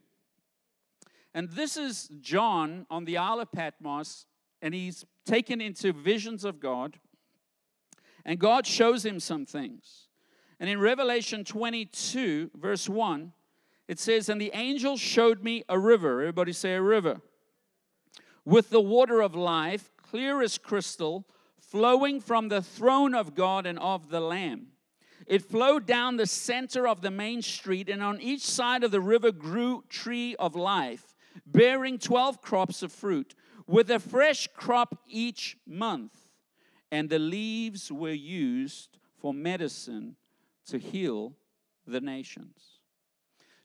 And 1.35 1.51
this 1.51 1.77
is 1.77 2.11
John 2.21 2.87
on 2.91 3.05
the 3.05 3.17
Isle 3.17 3.41
of 3.41 3.53
Patmos, 3.53 4.27
and 4.61 4.75
he's 4.75 5.05
taken 5.25 5.61
into 5.61 5.93
visions 5.93 6.45
of 6.45 6.61
God. 6.61 6.99
And 8.25 8.39
God 8.39 8.67
shows 8.67 9.05
him 9.05 9.21
some 9.21 9.47
things. 9.47 10.09
And 10.61 10.69
in 10.69 10.81
Revelation 10.81 11.45
22, 11.45 12.51
verse 12.55 12.89
1, 12.89 13.33
it 13.89 13.99
says, 13.99 14.29
And 14.29 14.41
the 14.41 14.53
angel 14.55 14.97
showed 14.97 15.43
me 15.43 15.65
a 15.69 15.79
river. 15.79 16.21
Everybody 16.21 16.53
say 16.53 16.75
a 16.75 16.83
river. 16.83 17.21
With 18.45 18.71
the 18.71 18.81
water 18.81 19.21
of 19.21 19.35
life, 19.35 19.91
clear 19.97 20.43
as 20.43 20.59
crystal, 20.59 21.27
flowing 21.59 22.21
from 22.21 22.49
the 22.49 22.63
throne 22.63 23.15
of 23.15 23.35
God 23.35 23.67
and 23.67 23.79
of 23.79 24.11
the 24.11 24.21
Lamb. 24.21 24.69
It 25.27 25.43
flowed 25.43 25.87
down 25.87 26.17
the 26.17 26.27
center 26.27 26.87
of 26.87 27.03
the 27.03 27.11
main 27.11 27.43
street, 27.43 27.89
and 27.89 28.03
on 28.03 28.21
each 28.21 28.43
side 28.43 28.85
of 28.85 28.91
the 28.91 29.01
river 29.01 29.33
grew 29.33 29.85
tree 29.89 30.35
of 30.37 30.55
life, 30.55 31.15
bearing 31.45 31.99
12 31.99 32.41
crops 32.41 32.83
of 32.83 32.93
fruit, 32.93 33.35
with 33.67 33.91
a 33.91 33.99
fresh 33.99 34.49
crop 34.55 34.99
each 35.07 35.59
month. 35.67 36.13
And 36.91 37.11
the 37.11 37.19
leaves 37.19 37.93
were 37.93 38.13
used 38.13 38.99
for 39.19 39.35
medicine 39.35 40.17
to 40.69 40.79
heal 40.79 41.35
the 41.87 42.01
nations. 42.01 42.78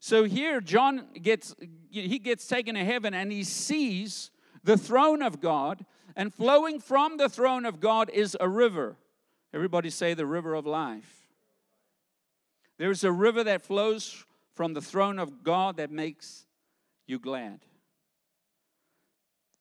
So 0.06 0.26
here 0.26 0.60
John 0.60 1.06
gets 1.22 1.56
he 1.90 2.20
gets 2.20 2.46
taken 2.46 2.76
to 2.76 2.84
heaven 2.84 3.14
and 3.14 3.32
he 3.32 3.46
sees 3.46 4.32
the 4.62 4.76
throne 4.76 5.22
of 5.22 5.40
God 5.40 5.86
and 6.18 6.34
flowing 6.34 6.82
from 6.82 7.16
the 7.16 7.30
throne 7.30 7.66
of 7.66 7.80
God 7.80 8.10
is 8.14 8.36
a 8.38 8.50
river. 8.50 8.98
Everybody 9.54 9.90
say 9.90 10.14
the 10.14 10.26
river 10.26 10.56
of 10.56 10.66
life. 10.66 11.30
There's 12.78 13.06
a 13.06 13.14
river 13.14 13.46
that 13.46 13.62
flows 13.62 14.26
from 14.56 14.74
the 14.74 14.82
throne 14.82 15.20
of 15.20 15.42
God 15.42 15.78
that 15.78 15.90
makes 15.90 16.48
you 17.08 17.18
glad. 17.18 17.62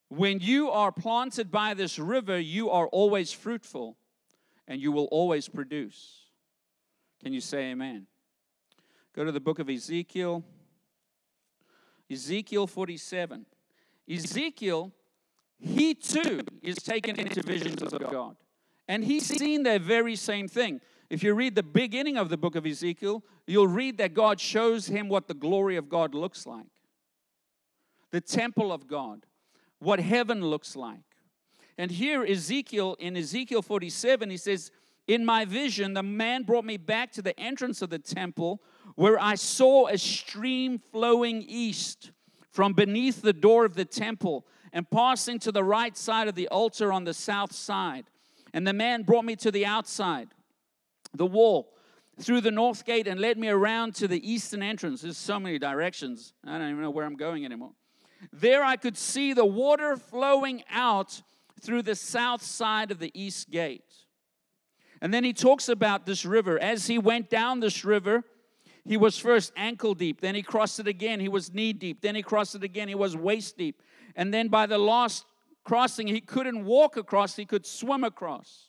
When 0.08 0.40
you 0.40 0.72
are 0.72 0.90
planted 0.90 1.52
by 1.52 1.74
this 1.74 2.00
river, 2.00 2.36
you 2.40 2.68
are 2.68 2.88
always 2.88 3.30
fruitful 3.30 3.96
and 4.66 4.80
you 4.80 4.90
will 4.90 5.06
always 5.12 5.48
produce. 5.48 6.22
Can 7.22 7.32
you 7.32 7.40
say 7.40 7.70
amen? 7.70 8.08
Go 9.14 9.24
to 9.24 9.32
the 9.32 9.40
book 9.40 9.58
of 9.58 9.68
Ezekiel. 9.68 10.42
Ezekiel 12.10 12.66
47. 12.66 13.46
Ezekiel, 14.10 14.92
he 15.58 15.94
too 15.94 16.40
is 16.62 16.76
taken 16.76 17.18
into 17.18 17.42
visions 17.42 17.82
of 17.82 18.10
God. 18.10 18.36
And 18.88 19.04
he's 19.04 19.26
seen 19.26 19.62
the 19.62 19.78
very 19.78 20.16
same 20.16 20.48
thing. 20.48 20.80
If 21.08 21.22
you 21.22 21.34
read 21.34 21.54
the 21.54 21.62
beginning 21.62 22.16
of 22.16 22.30
the 22.30 22.36
book 22.36 22.56
of 22.56 22.66
Ezekiel, 22.66 23.22
you'll 23.46 23.68
read 23.68 23.98
that 23.98 24.14
God 24.14 24.40
shows 24.40 24.86
him 24.86 25.08
what 25.08 25.28
the 25.28 25.34
glory 25.34 25.76
of 25.76 25.88
God 25.88 26.14
looks 26.14 26.46
like 26.46 26.66
the 28.12 28.20
temple 28.20 28.72
of 28.72 28.86
God, 28.86 29.26
what 29.78 29.98
heaven 29.98 30.44
looks 30.44 30.76
like. 30.76 31.00
And 31.78 31.90
here, 31.90 32.22
Ezekiel, 32.22 32.94
in 33.00 33.16
Ezekiel 33.16 33.62
47, 33.62 34.30
he 34.30 34.36
says, 34.36 34.70
in 35.06 35.24
my 35.24 35.44
vision, 35.44 35.94
the 35.94 36.02
man 36.02 36.44
brought 36.44 36.64
me 36.64 36.76
back 36.76 37.12
to 37.12 37.22
the 37.22 37.38
entrance 37.38 37.82
of 37.82 37.90
the 37.90 37.98
temple 37.98 38.62
where 38.94 39.20
I 39.20 39.34
saw 39.34 39.88
a 39.88 39.98
stream 39.98 40.78
flowing 40.78 41.42
east 41.42 42.12
from 42.50 42.72
beneath 42.72 43.22
the 43.22 43.32
door 43.32 43.64
of 43.64 43.74
the 43.74 43.84
temple 43.84 44.46
and 44.72 44.88
passing 44.90 45.38
to 45.40 45.52
the 45.52 45.64
right 45.64 45.96
side 45.96 46.28
of 46.28 46.34
the 46.34 46.48
altar 46.48 46.92
on 46.92 47.04
the 47.04 47.14
south 47.14 47.52
side. 47.52 48.04
And 48.54 48.66
the 48.66 48.72
man 48.72 49.02
brought 49.02 49.24
me 49.24 49.36
to 49.36 49.50
the 49.50 49.66
outside, 49.66 50.28
the 51.14 51.26
wall, 51.26 51.72
through 52.20 52.42
the 52.42 52.50
north 52.50 52.84
gate, 52.84 53.08
and 53.08 53.18
led 53.18 53.38
me 53.38 53.48
around 53.48 53.94
to 53.96 54.06
the 54.06 54.30
eastern 54.30 54.62
entrance. 54.62 55.00
There's 55.00 55.16
so 55.16 55.40
many 55.40 55.58
directions. 55.58 56.34
I 56.46 56.58
don't 56.58 56.68
even 56.68 56.82
know 56.82 56.90
where 56.90 57.06
I'm 57.06 57.16
going 57.16 57.44
anymore. 57.44 57.72
There 58.32 58.62
I 58.62 58.76
could 58.76 58.96
see 58.96 59.32
the 59.32 59.46
water 59.46 59.96
flowing 59.96 60.62
out 60.70 61.22
through 61.60 61.82
the 61.82 61.94
south 61.94 62.42
side 62.42 62.90
of 62.90 62.98
the 62.98 63.10
east 63.14 63.50
gate. 63.50 63.84
And 65.02 65.12
then 65.12 65.24
he 65.24 65.32
talks 65.32 65.68
about 65.68 66.06
this 66.06 66.24
river. 66.24 66.58
As 66.60 66.86
he 66.86 66.96
went 66.96 67.28
down 67.28 67.58
this 67.58 67.84
river, 67.84 68.22
he 68.84 68.96
was 68.96 69.18
first 69.18 69.52
ankle 69.56 69.94
deep, 69.94 70.20
then 70.20 70.36
he 70.36 70.42
crossed 70.42 70.78
it 70.78 70.86
again, 70.86 71.18
he 71.18 71.28
was 71.28 71.52
knee 71.52 71.72
deep, 71.72 72.00
then 72.00 72.14
he 72.14 72.22
crossed 72.22 72.54
it 72.54 72.62
again, 72.62 72.86
he 72.88 72.94
was 72.94 73.16
waist 73.16 73.58
deep. 73.58 73.82
And 74.14 74.32
then 74.32 74.46
by 74.48 74.66
the 74.66 74.78
last 74.78 75.24
crossing, 75.64 76.06
he 76.06 76.20
couldn't 76.20 76.64
walk 76.64 76.96
across, 76.96 77.34
he 77.34 77.44
could 77.44 77.66
swim 77.66 78.04
across. 78.04 78.68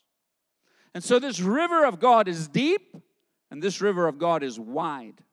And 0.96 1.04
so 1.04 1.20
this 1.20 1.40
river 1.40 1.86
of 1.86 2.00
God 2.00 2.28
is 2.28 2.48
deep, 2.48 2.96
and 3.52 3.62
this 3.62 3.80
river 3.80 4.08
of 4.08 4.18
God 4.18 4.44
is 4.44 4.60
wide. 4.60 5.24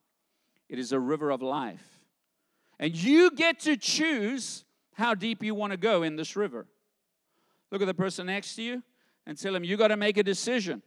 It 0.69 0.77
is 0.77 0.91
a 0.91 0.99
river 0.99 1.31
of 1.31 1.41
life. 1.41 1.99
And 2.79 2.95
you 2.95 3.31
get 3.31 3.59
to 3.61 3.75
choose 3.75 4.65
how 4.93 5.15
deep 5.15 5.43
you 5.43 5.55
want 5.55 5.71
to 5.71 5.77
go 5.77 6.03
in 6.03 6.15
this 6.15 6.35
river. 6.35 6.67
Look 7.71 7.81
at 7.81 7.85
the 7.85 7.93
person 7.93 8.27
next 8.27 8.55
to 8.55 8.61
you 8.61 8.83
and 9.25 9.37
tell 9.37 9.55
him, 9.55 9.63
You 9.63 9.77
got 9.77 9.89
to 9.89 9.97
make 9.97 10.17
a 10.17 10.23
decision. 10.23 10.81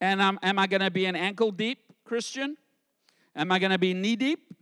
And 0.00 0.20
um, 0.20 0.38
am 0.42 0.58
I 0.58 0.66
going 0.66 0.80
to 0.80 0.90
be 0.90 1.06
an 1.06 1.16
ankle 1.16 1.50
deep 1.50 1.80
Christian? 2.04 2.56
Am 3.34 3.50
I 3.52 3.58
going 3.58 3.72
to 3.72 3.78
be 3.78 3.94
knee 3.94 4.16
deep? 4.16 4.54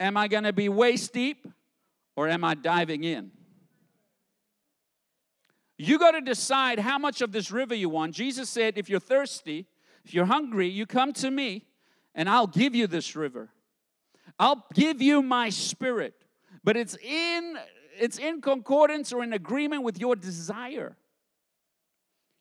Am 0.00 0.16
I 0.16 0.28
going 0.28 0.44
to 0.44 0.52
be 0.52 0.68
waist 0.68 1.12
deep? 1.12 1.46
Or 2.16 2.28
am 2.28 2.44
I 2.44 2.54
diving 2.54 3.04
in? 3.04 3.30
You 5.78 5.98
got 5.98 6.12
to 6.12 6.20
decide 6.20 6.78
how 6.78 6.98
much 6.98 7.22
of 7.22 7.32
this 7.32 7.50
river 7.50 7.74
you 7.74 7.88
want. 7.88 8.14
Jesus 8.14 8.48
said, 8.48 8.74
if 8.76 8.88
you're 8.88 9.00
thirsty, 9.00 9.66
if 10.04 10.12
you're 10.14 10.26
hungry, 10.26 10.68
you 10.68 10.86
come 10.86 11.12
to 11.14 11.30
me 11.30 11.64
and 12.14 12.28
I'll 12.28 12.46
give 12.46 12.74
you 12.74 12.86
this 12.86 13.16
river. 13.16 13.48
I'll 14.38 14.64
give 14.74 15.00
you 15.00 15.22
my 15.22 15.48
spirit. 15.48 16.14
But 16.64 16.76
it's 16.76 16.96
in 16.96 17.58
it's 17.98 18.18
in 18.18 18.40
concordance 18.40 19.12
or 19.12 19.22
in 19.22 19.32
agreement 19.32 19.82
with 19.82 19.98
your 19.98 20.16
desire. 20.16 20.96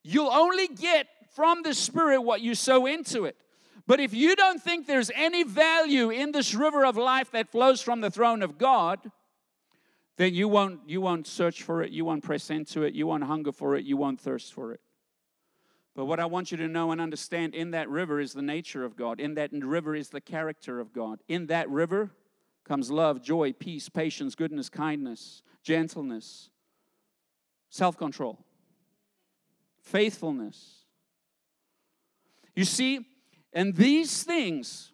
You'll 0.03 0.31
only 0.31 0.67
get 0.67 1.07
from 1.31 1.63
the 1.63 1.73
Spirit 1.73 2.21
what 2.21 2.41
you 2.41 2.55
sow 2.55 2.85
into 2.85 3.25
it. 3.25 3.35
But 3.87 3.99
if 3.99 4.13
you 4.13 4.35
don't 4.35 4.61
think 4.61 4.85
there's 4.85 5.11
any 5.15 5.43
value 5.43 6.09
in 6.09 6.31
this 6.31 6.53
river 6.53 6.85
of 6.85 6.97
life 6.97 7.31
that 7.31 7.49
flows 7.49 7.81
from 7.81 8.01
the 8.01 8.11
throne 8.11 8.43
of 8.43 8.57
God, 8.57 8.99
then 10.17 10.33
you 10.33 10.47
won't, 10.47 10.81
you 10.87 11.01
won't 11.01 11.25
search 11.25 11.63
for 11.63 11.81
it, 11.81 11.91
you 11.91 12.05
won't 12.05 12.23
press 12.23 12.49
into 12.49 12.83
it, 12.83 12.93
you 12.93 13.07
won't 13.07 13.23
hunger 13.23 13.51
for 13.51 13.75
it, 13.75 13.85
you 13.85 13.97
won't 13.97 14.19
thirst 14.19 14.53
for 14.53 14.71
it. 14.71 14.81
But 15.95 16.05
what 16.05 16.19
I 16.19 16.25
want 16.25 16.51
you 16.51 16.57
to 16.57 16.67
know 16.67 16.91
and 16.91 17.01
understand 17.01 17.53
in 17.53 17.71
that 17.71 17.89
river 17.89 18.19
is 18.19 18.33
the 18.33 18.41
nature 18.41 18.85
of 18.85 18.95
God. 18.95 19.19
In 19.19 19.33
that 19.33 19.51
river 19.51 19.95
is 19.95 20.09
the 20.09 20.21
character 20.21 20.79
of 20.79 20.93
God. 20.93 21.19
In 21.27 21.47
that 21.47 21.69
river 21.69 22.11
comes 22.63 22.91
love, 22.91 23.21
joy, 23.21 23.51
peace, 23.51 23.89
patience, 23.89 24.35
goodness, 24.35 24.69
kindness, 24.69 25.41
gentleness, 25.63 26.49
self 27.69 27.97
control, 27.97 28.45
faithfulness 29.81 30.80
you 32.55 32.65
see, 32.65 33.05
and 33.53 33.75
these 33.75 34.23
things, 34.23 34.91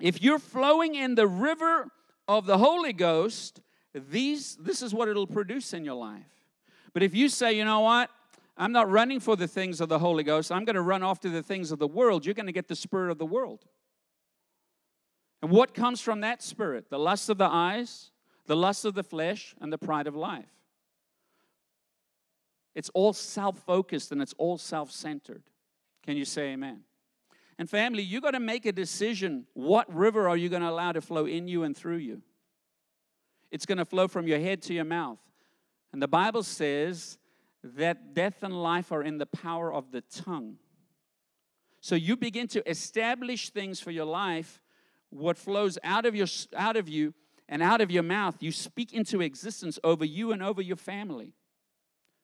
if 0.00 0.22
you're 0.22 0.38
flowing 0.38 0.94
in 0.94 1.14
the 1.14 1.26
river 1.26 1.90
of 2.26 2.46
the 2.46 2.58
Holy 2.58 2.92
Ghost, 2.92 3.60
these 3.94 4.56
this 4.56 4.82
is 4.82 4.94
what 4.94 5.08
it'll 5.08 5.26
produce 5.26 5.72
in 5.72 5.84
your 5.84 5.94
life. 5.94 6.46
But 6.92 7.02
if 7.02 7.14
you 7.14 7.28
say, 7.28 7.52
you 7.52 7.64
know 7.64 7.80
what? 7.80 8.10
I'm 8.56 8.72
not 8.72 8.90
running 8.90 9.20
for 9.20 9.36
the 9.36 9.48
things 9.48 9.80
of 9.80 9.88
the 9.88 9.98
Holy 9.98 10.22
Ghost. 10.22 10.52
I'm 10.52 10.64
going 10.64 10.74
to 10.76 10.82
run 10.82 11.02
after 11.02 11.30
the 11.30 11.42
things 11.42 11.72
of 11.72 11.78
the 11.78 11.88
world. 11.88 12.26
You're 12.26 12.34
going 12.34 12.46
to 12.46 12.52
get 12.52 12.68
the 12.68 12.76
spirit 12.76 13.10
of 13.10 13.18
the 13.18 13.26
world. 13.26 13.64
And 15.42 15.50
what 15.50 15.72
comes 15.72 16.00
from 16.00 16.20
that 16.20 16.42
spirit? 16.42 16.90
The 16.90 16.98
lust 16.98 17.30
of 17.30 17.38
the 17.38 17.48
eyes, 17.48 18.10
the 18.46 18.56
lust 18.56 18.84
of 18.84 18.94
the 18.94 19.02
flesh, 19.02 19.54
and 19.60 19.72
the 19.72 19.78
pride 19.78 20.06
of 20.06 20.14
life. 20.14 20.50
It's 22.74 22.90
all 22.90 23.12
self 23.12 23.58
focused 23.60 24.12
and 24.12 24.20
it's 24.20 24.34
all 24.36 24.58
self 24.58 24.90
centered. 24.90 25.42
Can 26.02 26.16
you 26.16 26.24
say 26.24 26.52
amen? 26.52 26.80
And 27.58 27.68
family, 27.68 28.02
you 28.02 28.20
got 28.20 28.30
to 28.30 28.40
make 28.40 28.64
a 28.64 28.72
decision. 28.72 29.46
What 29.52 29.94
river 29.94 30.28
are 30.28 30.36
you 30.36 30.48
going 30.48 30.62
to 30.62 30.70
allow 30.70 30.92
to 30.92 31.00
flow 31.00 31.26
in 31.26 31.46
you 31.46 31.62
and 31.62 31.76
through 31.76 31.98
you? 31.98 32.22
It's 33.50 33.66
going 33.66 33.78
to 33.78 33.84
flow 33.84 34.08
from 34.08 34.26
your 34.26 34.38
head 34.38 34.62
to 34.62 34.74
your 34.74 34.84
mouth. 34.84 35.18
And 35.92 36.00
the 36.00 36.08
Bible 36.08 36.42
says 36.42 37.18
that 37.62 38.14
death 38.14 38.42
and 38.42 38.62
life 38.62 38.92
are 38.92 39.02
in 39.02 39.18
the 39.18 39.26
power 39.26 39.72
of 39.72 39.90
the 39.90 40.00
tongue. 40.00 40.56
So 41.80 41.94
you 41.94 42.16
begin 42.16 42.46
to 42.48 42.68
establish 42.68 43.50
things 43.50 43.80
for 43.80 43.90
your 43.90 44.06
life. 44.06 44.62
What 45.10 45.36
flows 45.36 45.76
out 45.82 46.06
of 46.06 46.14
your 46.14 46.28
out 46.56 46.76
of 46.76 46.88
you 46.88 47.14
and 47.48 47.62
out 47.62 47.80
of 47.80 47.90
your 47.90 48.04
mouth, 48.04 48.36
you 48.40 48.52
speak 48.52 48.92
into 48.92 49.20
existence 49.20 49.78
over 49.82 50.04
you 50.04 50.32
and 50.32 50.42
over 50.42 50.62
your 50.62 50.76
family. 50.76 51.34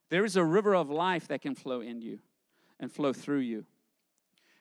There 0.08 0.24
is 0.24 0.36
a 0.36 0.44
river 0.44 0.74
of 0.74 0.88
life 0.88 1.28
that 1.28 1.42
can 1.42 1.54
flow 1.54 1.80
in 1.80 2.00
you 2.00 2.20
and 2.80 2.92
flow 2.92 3.12
through 3.12 3.38
you. 3.38 3.64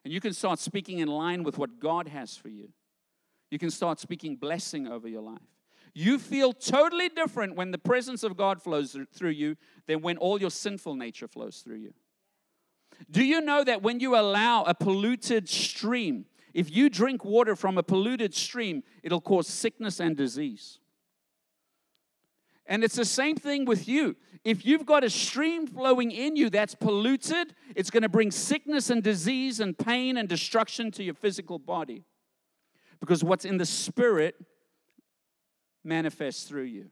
And 0.03 0.13
you 0.13 0.21
can 0.21 0.33
start 0.33 0.59
speaking 0.59 0.99
in 0.99 1.07
line 1.07 1.43
with 1.43 1.57
what 1.57 1.79
God 1.79 2.07
has 2.07 2.37
for 2.37 2.49
you. 2.49 2.69
You 3.49 3.59
can 3.59 3.71
start 3.71 3.99
speaking 3.99 4.35
blessing 4.35 4.87
over 4.87 5.07
your 5.07 5.21
life. 5.21 5.39
You 5.93 6.19
feel 6.19 6.51
totally 6.51 7.09
different 7.09 7.55
when 7.55 7.71
the 7.71 7.77
presence 7.77 8.23
of 8.23 8.35
God 8.35 8.61
flows 8.61 8.97
through 9.13 9.29
you 9.29 9.55
than 9.87 10.01
when 10.01 10.17
all 10.17 10.39
your 10.39 10.49
sinful 10.49 10.95
nature 10.95 11.27
flows 11.27 11.61
through 11.63 11.77
you. 11.77 11.93
Do 13.09 13.23
you 13.23 13.41
know 13.41 13.63
that 13.63 13.81
when 13.81 13.99
you 13.99 14.15
allow 14.15 14.63
a 14.63 14.73
polluted 14.73 15.47
stream, 15.49 16.25
if 16.53 16.73
you 16.73 16.89
drink 16.89 17.23
water 17.25 17.55
from 17.55 17.77
a 17.77 17.83
polluted 17.83 18.33
stream, 18.33 18.83
it'll 19.03 19.21
cause 19.21 19.47
sickness 19.47 19.99
and 19.99 20.15
disease? 20.15 20.79
And 22.67 22.83
it's 22.83 22.95
the 22.95 23.05
same 23.05 23.35
thing 23.35 23.65
with 23.65 23.87
you. 23.87 24.15
If 24.43 24.65
you've 24.65 24.85
got 24.85 25.03
a 25.03 25.09
stream 25.09 25.67
flowing 25.67 26.11
in 26.11 26.35
you 26.35 26.49
that's 26.49 26.75
polluted, 26.75 27.53
it's 27.75 27.89
going 27.89 28.03
to 28.03 28.09
bring 28.09 28.31
sickness 28.31 28.89
and 28.89 29.01
disease 29.01 29.59
and 29.59 29.77
pain 29.77 30.17
and 30.17 30.29
destruction 30.29 30.91
to 30.91 31.03
your 31.03 31.13
physical 31.13 31.59
body. 31.59 32.03
Because 32.99 33.23
what's 33.23 33.45
in 33.45 33.57
the 33.57 33.65
spirit 33.65 34.35
manifests 35.83 36.43
through 36.43 36.63
you. 36.63 36.89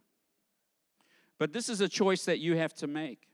But 1.40 1.54
this 1.54 1.70
is 1.70 1.82
a 1.82 1.90
choice 1.90 2.26
that 2.26 2.40
you 2.40 2.56
have 2.58 2.74
to 2.76 2.88
make. 2.88 3.28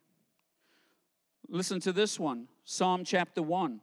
Listen 1.48 1.80
to 1.82 1.92
this 1.92 2.20
one 2.20 2.48
Psalm 2.64 3.04
chapter 3.04 3.42
1. 3.42 3.82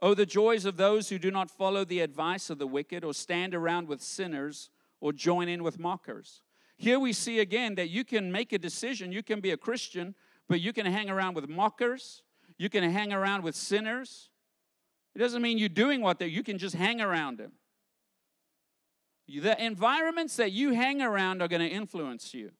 Oh, 0.00 0.14
the 0.14 0.26
joys 0.26 0.64
of 0.64 0.76
those 0.76 1.08
who 1.08 1.18
do 1.18 1.30
not 1.30 1.50
follow 1.50 1.84
the 1.84 2.00
advice 2.00 2.50
of 2.50 2.58
the 2.58 2.66
wicked, 2.66 3.02
or 3.04 3.12
stand 3.12 3.54
around 3.54 3.88
with 3.88 4.00
sinners, 4.00 4.70
or 5.00 5.12
join 5.12 5.48
in 5.48 5.64
with 5.64 5.78
mockers. 5.78 6.42
Here 6.78 7.00
we 7.00 7.12
see 7.12 7.40
again 7.40 7.74
that 7.74 7.90
you 7.90 8.04
can 8.04 8.30
make 8.30 8.52
a 8.52 8.58
decision. 8.58 9.10
You 9.10 9.22
can 9.24 9.40
be 9.40 9.50
a 9.50 9.56
Christian, 9.56 10.14
but 10.48 10.60
you 10.60 10.72
can 10.72 10.86
hang 10.86 11.10
around 11.10 11.34
with 11.34 11.48
mockers. 11.48 12.22
You 12.56 12.70
can 12.70 12.88
hang 12.88 13.12
around 13.12 13.42
with 13.42 13.56
sinners. 13.56 14.30
It 15.14 15.18
doesn't 15.18 15.42
mean 15.42 15.58
you're 15.58 15.68
doing 15.68 16.00
what 16.00 16.20
they 16.20 16.28
you 16.28 16.44
can 16.44 16.56
just 16.56 16.76
hang 16.76 17.00
around 17.00 17.38
them. 17.38 17.52
The 19.26 19.62
environments 19.62 20.36
that 20.36 20.52
you 20.52 20.72
hang 20.72 21.02
around 21.02 21.42
are 21.42 21.48
going 21.48 21.60
to 21.60 21.68
influence 21.68 22.32
you. 22.32 22.52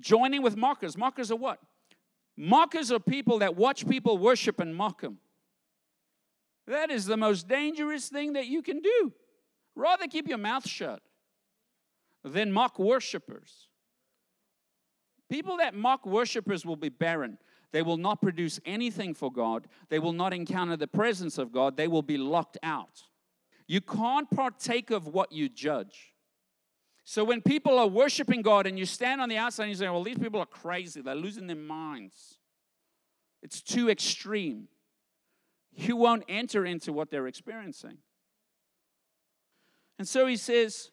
Joining 0.00 0.42
with 0.42 0.56
mockers. 0.56 0.96
Mockers 0.96 1.30
are 1.30 1.36
what? 1.36 1.60
Mockers 2.38 2.90
are 2.90 2.98
people 2.98 3.40
that 3.40 3.54
watch 3.54 3.86
people 3.86 4.16
worship 4.16 4.60
and 4.60 4.74
mock 4.74 5.02
them. 5.02 5.18
That 6.66 6.90
is 6.90 7.04
the 7.04 7.16
most 7.16 7.48
dangerous 7.48 8.08
thing 8.08 8.32
that 8.32 8.46
you 8.46 8.62
can 8.62 8.80
do. 8.80 9.12
Rather 9.74 10.06
keep 10.06 10.26
your 10.26 10.38
mouth 10.38 10.66
shut 10.66 11.02
than 12.28 12.52
mock 12.52 12.78
worshipers. 12.78 13.68
People 15.30 15.58
that 15.58 15.74
mock 15.74 16.06
worshipers 16.06 16.64
will 16.64 16.76
be 16.76 16.88
barren. 16.88 17.38
They 17.72 17.82
will 17.82 17.98
not 17.98 18.22
produce 18.22 18.60
anything 18.64 19.12
for 19.12 19.30
God. 19.30 19.66
They 19.90 19.98
will 19.98 20.12
not 20.12 20.32
encounter 20.32 20.76
the 20.76 20.86
presence 20.86 21.36
of 21.36 21.52
God. 21.52 21.76
They 21.76 21.88
will 21.88 22.02
be 22.02 22.16
locked 22.16 22.56
out. 22.62 23.02
You 23.66 23.82
can't 23.82 24.30
partake 24.30 24.90
of 24.90 25.06
what 25.08 25.32
you 25.32 25.48
judge. 25.50 26.14
So 27.04 27.24
when 27.24 27.42
people 27.42 27.78
are 27.78 27.86
worshiping 27.86 28.42
God 28.42 28.66
and 28.66 28.78
you 28.78 28.86
stand 28.86 29.20
on 29.20 29.28
the 29.28 29.36
outside 29.36 29.64
and 29.64 29.70
you 29.70 29.76
say, 29.76 29.88
well, 29.88 30.02
these 30.02 30.18
people 30.18 30.40
are 30.40 30.46
crazy, 30.46 31.00
they're 31.00 31.14
losing 31.14 31.46
their 31.46 31.56
minds, 31.56 32.38
it's 33.42 33.62
too 33.62 33.88
extreme. 33.88 34.68
You 35.74 35.96
won't 35.96 36.24
enter 36.28 36.66
into 36.66 36.92
what 36.92 37.10
they're 37.10 37.26
experiencing. 37.26 37.98
And 39.98 40.08
so 40.08 40.26
he 40.26 40.36
says, 40.36 40.90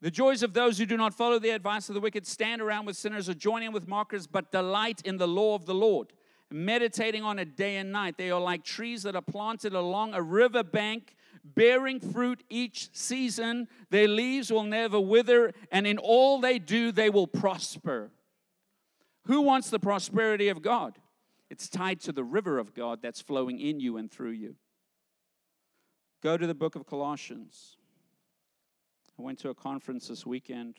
the 0.00 0.10
joys 0.10 0.42
of 0.42 0.54
those 0.54 0.78
who 0.78 0.86
do 0.86 0.96
not 0.96 1.14
follow 1.14 1.38
the 1.38 1.50
advice 1.50 1.88
of 1.88 1.94
the 1.94 2.00
wicked 2.00 2.26
stand 2.26 2.62
around 2.62 2.86
with 2.86 2.96
sinners 2.96 3.28
or 3.28 3.34
join 3.34 3.62
in 3.62 3.72
with 3.72 3.86
mockers, 3.86 4.26
but 4.26 4.50
delight 4.50 5.02
in 5.04 5.18
the 5.18 5.28
law 5.28 5.54
of 5.54 5.66
the 5.66 5.74
Lord, 5.74 6.12
meditating 6.50 7.22
on 7.22 7.38
it 7.38 7.56
day 7.56 7.76
and 7.76 7.92
night. 7.92 8.16
They 8.16 8.30
are 8.30 8.40
like 8.40 8.64
trees 8.64 9.02
that 9.02 9.14
are 9.14 9.22
planted 9.22 9.74
along 9.74 10.14
a 10.14 10.22
river 10.22 10.62
bank 10.62 11.14
bearing 11.44 12.00
fruit 12.00 12.42
each 12.48 12.88
season. 12.92 13.68
Their 13.90 14.08
leaves 14.08 14.50
will 14.50 14.64
never 14.64 15.00
wither, 15.00 15.52
and 15.70 15.86
in 15.86 15.98
all 15.98 16.40
they 16.40 16.58
do, 16.58 16.92
they 16.92 17.10
will 17.10 17.26
prosper. 17.26 18.10
Who 19.24 19.42
wants 19.42 19.70
the 19.70 19.78
prosperity 19.78 20.48
of 20.48 20.62
God? 20.62 20.98
It's 21.50 21.68
tied 21.68 22.00
to 22.02 22.12
the 22.12 22.24
river 22.24 22.58
of 22.58 22.74
God 22.74 23.00
that's 23.02 23.20
flowing 23.20 23.58
in 23.58 23.80
you 23.80 23.96
and 23.96 24.10
through 24.10 24.30
you. 24.30 24.54
Go 26.22 26.36
to 26.36 26.46
the 26.46 26.54
book 26.54 26.76
of 26.76 26.86
Colossians. 26.86 27.76
I 29.20 29.22
went 29.22 29.38
to 29.40 29.50
a 29.50 29.54
conference 29.54 30.08
this 30.08 30.24
weekend. 30.24 30.76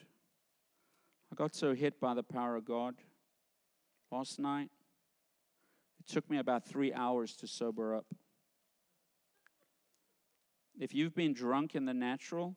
I 1.32 1.36
got 1.36 1.54
so 1.54 1.76
hit 1.76 2.00
by 2.00 2.16
the 2.16 2.24
power 2.24 2.56
of 2.56 2.66
God 2.66 2.96
last 4.12 4.40
night. 4.40 4.72
It 6.00 6.12
took 6.12 6.28
me 6.28 6.40
about 6.40 6.66
three 6.66 6.92
hours 6.92 7.36
to 7.36 7.48
sober 7.48 7.94
up. 7.94 8.08
If 10.80 10.92
you've 10.92 11.14
been 11.14 11.36
drunk 11.36 11.76
in 11.76 11.86
the 11.86 11.94
natural 11.94 12.56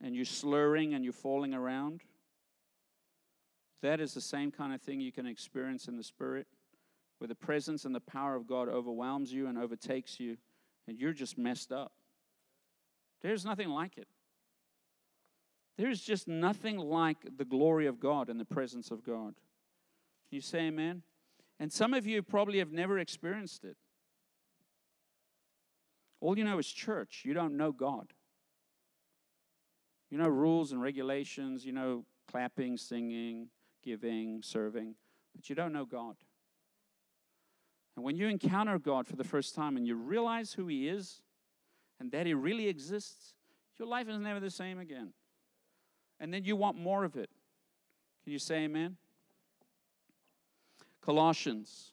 and 0.00 0.16
you're 0.16 0.24
slurring 0.24 0.94
and 0.94 1.04
you're 1.04 1.12
falling 1.12 1.52
around, 1.52 2.00
that 3.82 4.00
is 4.00 4.14
the 4.14 4.22
same 4.22 4.50
kind 4.50 4.72
of 4.72 4.80
thing 4.80 4.98
you 4.98 5.12
can 5.12 5.26
experience 5.26 5.88
in 5.88 5.98
the 5.98 6.02
spirit, 6.02 6.46
where 7.18 7.28
the 7.28 7.34
presence 7.34 7.84
and 7.84 7.94
the 7.94 8.00
power 8.00 8.34
of 8.34 8.46
God 8.46 8.70
overwhelms 8.70 9.30
you 9.30 9.46
and 9.46 9.58
overtakes 9.58 10.18
you, 10.18 10.38
and 10.86 10.98
you're 10.98 11.12
just 11.12 11.36
messed 11.36 11.70
up. 11.70 11.92
There's 13.20 13.44
nothing 13.44 13.68
like 13.68 13.98
it. 13.98 14.08
There's 15.78 16.00
just 16.00 16.26
nothing 16.26 16.76
like 16.76 17.18
the 17.36 17.44
glory 17.44 17.86
of 17.86 18.00
God 18.00 18.28
and 18.28 18.38
the 18.38 18.44
presence 18.44 18.90
of 18.90 19.04
God. 19.04 19.34
You 20.30 20.40
say 20.40 20.66
amen? 20.66 21.02
And 21.60 21.72
some 21.72 21.94
of 21.94 22.04
you 22.04 22.22
probably 22.22 22.58
have 22.58 22.72
never 22.72 22.98
experienced 22.98 23.64
it. 23.64 23.76
All 26.20 26.36
you 26.36 26.44
know 26.44 26.58
is 26.58 26.66
church. 26.66 27.22
You 27.24 27.32
don't 27.32 27.56
know 27.56 27.70
God. 27.70 28.12
You 30.10 30.18
know 30.18 30.28
rules 30.28 30.72
and 30.72 30.82
regulations, 30.82 31.64
you 31.64 31.72
know 31.72 32.04
clapping, 32.30 32.76
singing, 32.76 33.48
giving, 33.84 34.42
serving, 34.42 34.94
but 35.34 35.48
you 35.48 35.54
don't 35.54 35.72
know 35.72 35.84
God. 35.84 36.16
And 37.94 38.04
when 38.04 38.16
you 38.16 38.26
encounter 38.26 38.78
God 38.78 39.06
for 39.06 39.16
the 39.16 39.24
first 39.24 39.54
time 39.54 39.76
and 39.76 39.86
you 39.86 39.94
realize 39.94 40.54
who 40.54 40.66
He 40.66 40.88
is 40.88 41.20
and 42.00 42.10
that 42.12 42.26
He 42.26 42.34
really 42.34 42.68
exists, 42.68 43.34
your 43.78 43.86
life 43.86 44.08
is 44.08 44.18
never 44.18 44.40
the 44.40 44.50
same 44.50 44.78
again. 44.78 45.12
And 46.20 46.32
then 46.32 46.44
you 46.44 46.56
want 46.56 46.76
more 46.76 47.04
of 47.04 47.16
it. 47.16 47.30
Can 48.24 48.32
you 48.32 48.38
say 48.38 48.64
amen? 48.64 48.96
Colossians. 51.00 51.92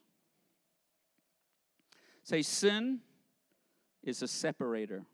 Say, 2.24 2.42
sin 2.42 3.00
is 4.04 4.22
a 4.22 4.28
separator. 4.28 5.06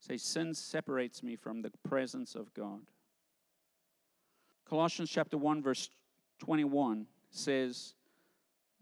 Say, 0.00 0.16
sin 0.16 0.54
separates 0.54 1.22
me 1.22 1.36
from 1.36 1.60
the 1.60 1.70
presence 1.86 2.34
of 2.34 2.52
God. 2.54 2.80
Colossians 4.68 5.10
chapter 5.10 5.36
1, 5.36 5.62
verse 5.62 5.90
21 6.40 7.06
says, 7.30 7.94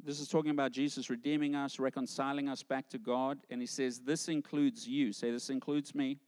this 0.04 0.20
is 0.20 0.28
talking 0.28 0.50
about 0.50 0.72
Jesus 0.72 1.10
redeeming 1.10 1.54
us, 1.54 1.78
reconciling 1.78 2.48
us 2.48 2.62
back 2.62 2.88
to 2.90 2.98
God. 2.98 3.38
And 3.50 3.60
he 3.60 3.66
says, 3.66 4.00
This 4.00 4.28
includes 4.28 4.86
you. 4.86 5.12
Say, 5.12 5.30
This 5.30 5.50
includes 5.50 5.94
me. 5.94 6.18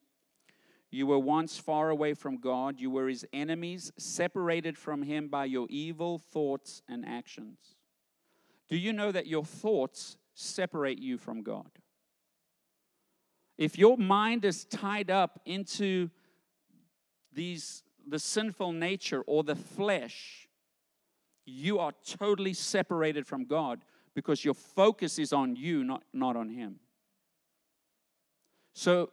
You 0.90 1.06
were 1.06 1.18
once 1.18 1.58
far 1.58 1.90
away 1.90 2.14
from 2.14 2.38
God. 2.38 2.80
You 2.80 2.90
were 2.90 3.08
his 3.08 3.26
enemies, 3.32 3.92
separated 3.98 4.78
from 4.78 5.02
him 5.02 5.28
by 5.28 5.44
your 5.44 5.66
evil 5.68 6.18
thoughts 6.18 6.82
and 6.88 7.04
actions. 7.06 7.58
Do 8.68 8.76
you 8.76 8.92
know 8.92 9.12
that 9.12 9.26
your 9.26 9.44
thoughts 9.44 10.16
separate 10.34 10.98
you 10.98 11.18
from 11.18 11.42
God? 11.42 11.70
If 13.58 13.76
your 13.76 13.98
mind 13.98 14.44
is 14.44 14.64
tied 14.64 15.10
up 15.10 15.40
into 15.44 16.10
these 17.32 17.82
the 18.06 18.18
sinful 18.18 18.72
nature 18.72 19.22
or 19.26 19.44
the 19.44 19.54
flesh, 19.54 20.48
you 21.44 21.78
are 21.78 21.92
totally 22.06 22.54
separated 22.54 23.26
from 23.26 23.44
God 23.44 23.84
because 24.14 24.44
your 24.44 24.54
focus 24.54 25.18
is 25.18 25.32
on 25.32 25.56
you, 25.56 25.84
not, 25.84 26.02
not 26.12 26.36
on 26.36 26.48
Him. 26.48 26.80
So, 28.74 29.10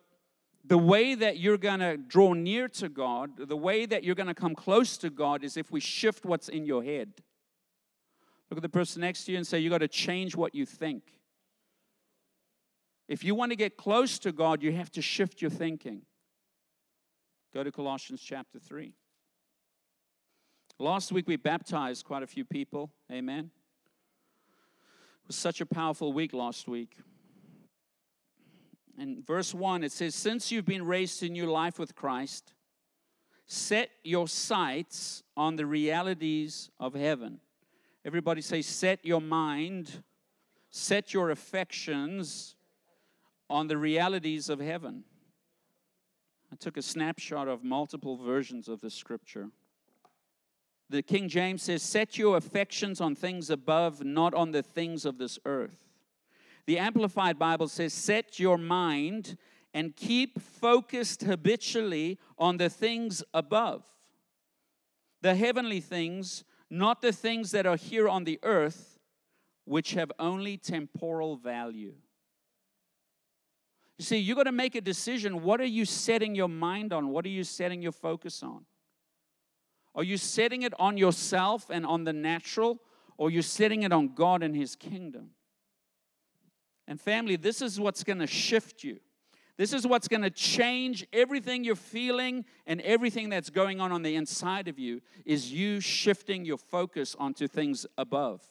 the 0.67 0.77
way 0.77 1.15
that 1.15 1.37
you're 1.37 1.57
going 1.57 1.79
to 1.79 1.97
draw 1.97 2.33
near 2.33 2.67
to 2.69 2.89
God, 2.89 3.31
the 3.37 3.57
way 3.57 3.85
that 3.85 4.03
you're 4.03 4.15
going 4.15 4.27
to 4.27 4.33
come 4.33 4.55
close 4.55 4.97
to 4.97 5.09
God 5.09 5.43
is 5.43 5.57
if 5.57 5.71
we 5.71 5.79
shift 5.79 6.25
what's 6.25 6.49
in 6.49 6.65
your 6.65 6.83
head. 6.83 7.13
Look 8.49 8.57
at 8.57 8.63
the 8.63 8.69
person 8.69 9.01
next 9.01 9.25
to 9.25 9.31
you 9.31 9.37
and 9.37 9.45
say, 9.45 9.59
You 9.59 9.69
got 9.69 9.79
to 9.79 9.87
change 9.87 10.35
what 10.35 10.55
you 10.55 10.65
think. 10.65 11.03
If 13.07 13.23
you 13.23 13.35
want 13.35 13.51
to 13.51 13.55
get 13.55 13.77
close 13.77 14.17
to 14.19 14.31
God, 14.31 14.63
you 14.63 14.71
have 14.71 14.91
to 14.91 15.01
shift 15.01 15.41
your 15.41 15.51
thinking. 15.51 16.01
Go 17.53 17.63
to 17.63 17.71
Colossians 17.71 18.21
chapter 18.21 18.59
3. 18.59 18.93
Last 20.79 21.11
week 21.11 21.27
we 21.27 21.35
baptized 21.35 22.05
quite 22.05 22.23
a 22.23 22.27
few 22.27 22.43
people. 22.43 22.91
Amen. 23.11 23.51
It 25.23 25.27
was 25.27 25.35
such 25.35 25.61
a 25.61 25.65
powerful 25.65 26.11
week 26.11 26.33
last 26.33 26.67
week. 26.67 26.97
In 28.97 29.21
verse 29.21 29.53
1, 29.53 29.83
it 29.83 29.91
says, 29.91 30.15
Since 30.15 30.51
you've 30.51 30.65
been 30.65 30.85
raised 30.85 31.19
to 31.19 31.29
new 31.29 31.45
life 31.45 31.77
with 31.77 31.95
Christ, 31.95 32.53
set 33.45 33.89
your 34.03 34.27
sights 34.27 35.23
on 35.35 35.55
the 35.55 35.65
realities 35.65 36.69
of 36.79 36.93
heaven. 36.93 37.39
Everybody 38.05 38.41
say, 38.41 38.61
Set 38.61 39.03
your 39.03 39.21
mind, 39.21 40.03
set 40.69 41.13
your 41.13 41.29
affections 41.29 42.55
on 43.49 43.67
the 43.67 43.77
realities 43.77 44.49
of 44.49 44.59
heaven. 44.59 45.03
I 46.51 46.55
took 46.55 46.77
a 46.77 46.81
snapshot 46.81 47.47
of 47.47 47.63
multiple 47.63 48.15
versions 48.15 48.69
of 48.69 48.79
the 48.79 48.89
scripture. 48.89 49.49
The 50.89 51.01
King 51.01 51.27
James 51.27 51.63
says, 51.63 51.81
Set 51.81 52.17
your 52.17 52.37
affections 52.37 53.01
on 53.01 53.15
things 53.15 53.49
above, 53.49 54.05
not 54.05 54.33
on 54.33 54.51
the 54.51 54.63
things 54.63 55.03
of 55.03 55.17
this 55.17 55.37
earth. 55.45 55.84
The 56.67 56.79
Amplified 56.79 57.37
Bible 57.37 57.67
says, 57.67 57.93
Set 57.93 58.39
your 58.39 58.57
mind 58.57 59.37
and 59.73 59.95
keep 59.95 60.39
focused 60.41 61.23
habitually 61.23 62.17
on 62.37 62.57
the 62.57 62.69
things 62.69 63.23
above. 63.33 63.83
the 65.21 65.35
heavenly 65.35 65.79
things, 65.79 66.43
not 66.69 67.01
the 67.01 67.11
things 67.11 67.49
that 67.51 67.65
are 67.65 67.77
here 67.77 68.07
on 68.07 68.25
the 68.25 68.39
earth, 68.43 68.99
which 69.65 69.93
have 69.93 70.11
only 70.19 70.55
temporal 70.55 71.35
value. 71.35 71.95
You 73.97 74.05
see, 74.05 74.17
you've 74.17 74.37
got 74.37 74.43
to 74.43 74.51
make 74.51 74.75
a 74.75 74.81
decision. 74.81 75.41
What 75.41 75.59
are 75.61 75.65
you 75.65 75.85
setting 75.85 76.35
your 76.35 76.49
mind 76.49 76.93
on? 76.93 77.09
What 77.09 77.25
are 77.25 77.29
you 77.29 77.43
setting 77.43 77.81
your 77.81 77.91
focus 77.91 78.43
on? 78.43 78.65
Are 79.95 80.03
you 80.03 80.17
setting 80.17 80.61
it 80.61 80.73
on 80.77 80.97
yourself 80.97 81.69
and 81.71 81.85
on 81.85 82.03
the 82.03 82.13
natural, 82.13 82.79
or 83.17 83.29
are 83.29 83.31
you 83.31 83.41
setting 83.41 83.83
it 83.83 83.91
on 83.91 84.13
God 84.13 84.43
and 84.43 84.55
His 84.55 84.75
kingdom? 84.75 85.31
And 86.87 86.99
family, 86.99 87.35
this 87.35 87.61
is 87.61 87.79
what's 87.79 88.03
going 88.03 88.19
to 88.19 88.27
shift 88.27 88.83
you. 88.83 88.99
This 89.57 89.71
is 89.71 89.87
what's 89.87 90.07
going 90.07 90.23
to 90.23 90.29
change 90.29 91.07
everything 91.13 91.63
you're 91.63 91.75
feeling 91.75 92.43
and 92.67 92.81
everything 92.81 93.29
that's 93.29 93.49
going 93.49 93.79
on 93.79 93.91
on 93.91 94.01
the 94.01 94.15
inside 94.15 94.67
of 94.67 94.77
you 94.77 95.01
is 95.23 95.51
you 95.51 95.79
shifting 95.79 96.43
your 96.43 96.57
focus 96.57 97.15
onto 97.17 97.47
things 97.47 97.85
above. 97.97 98.41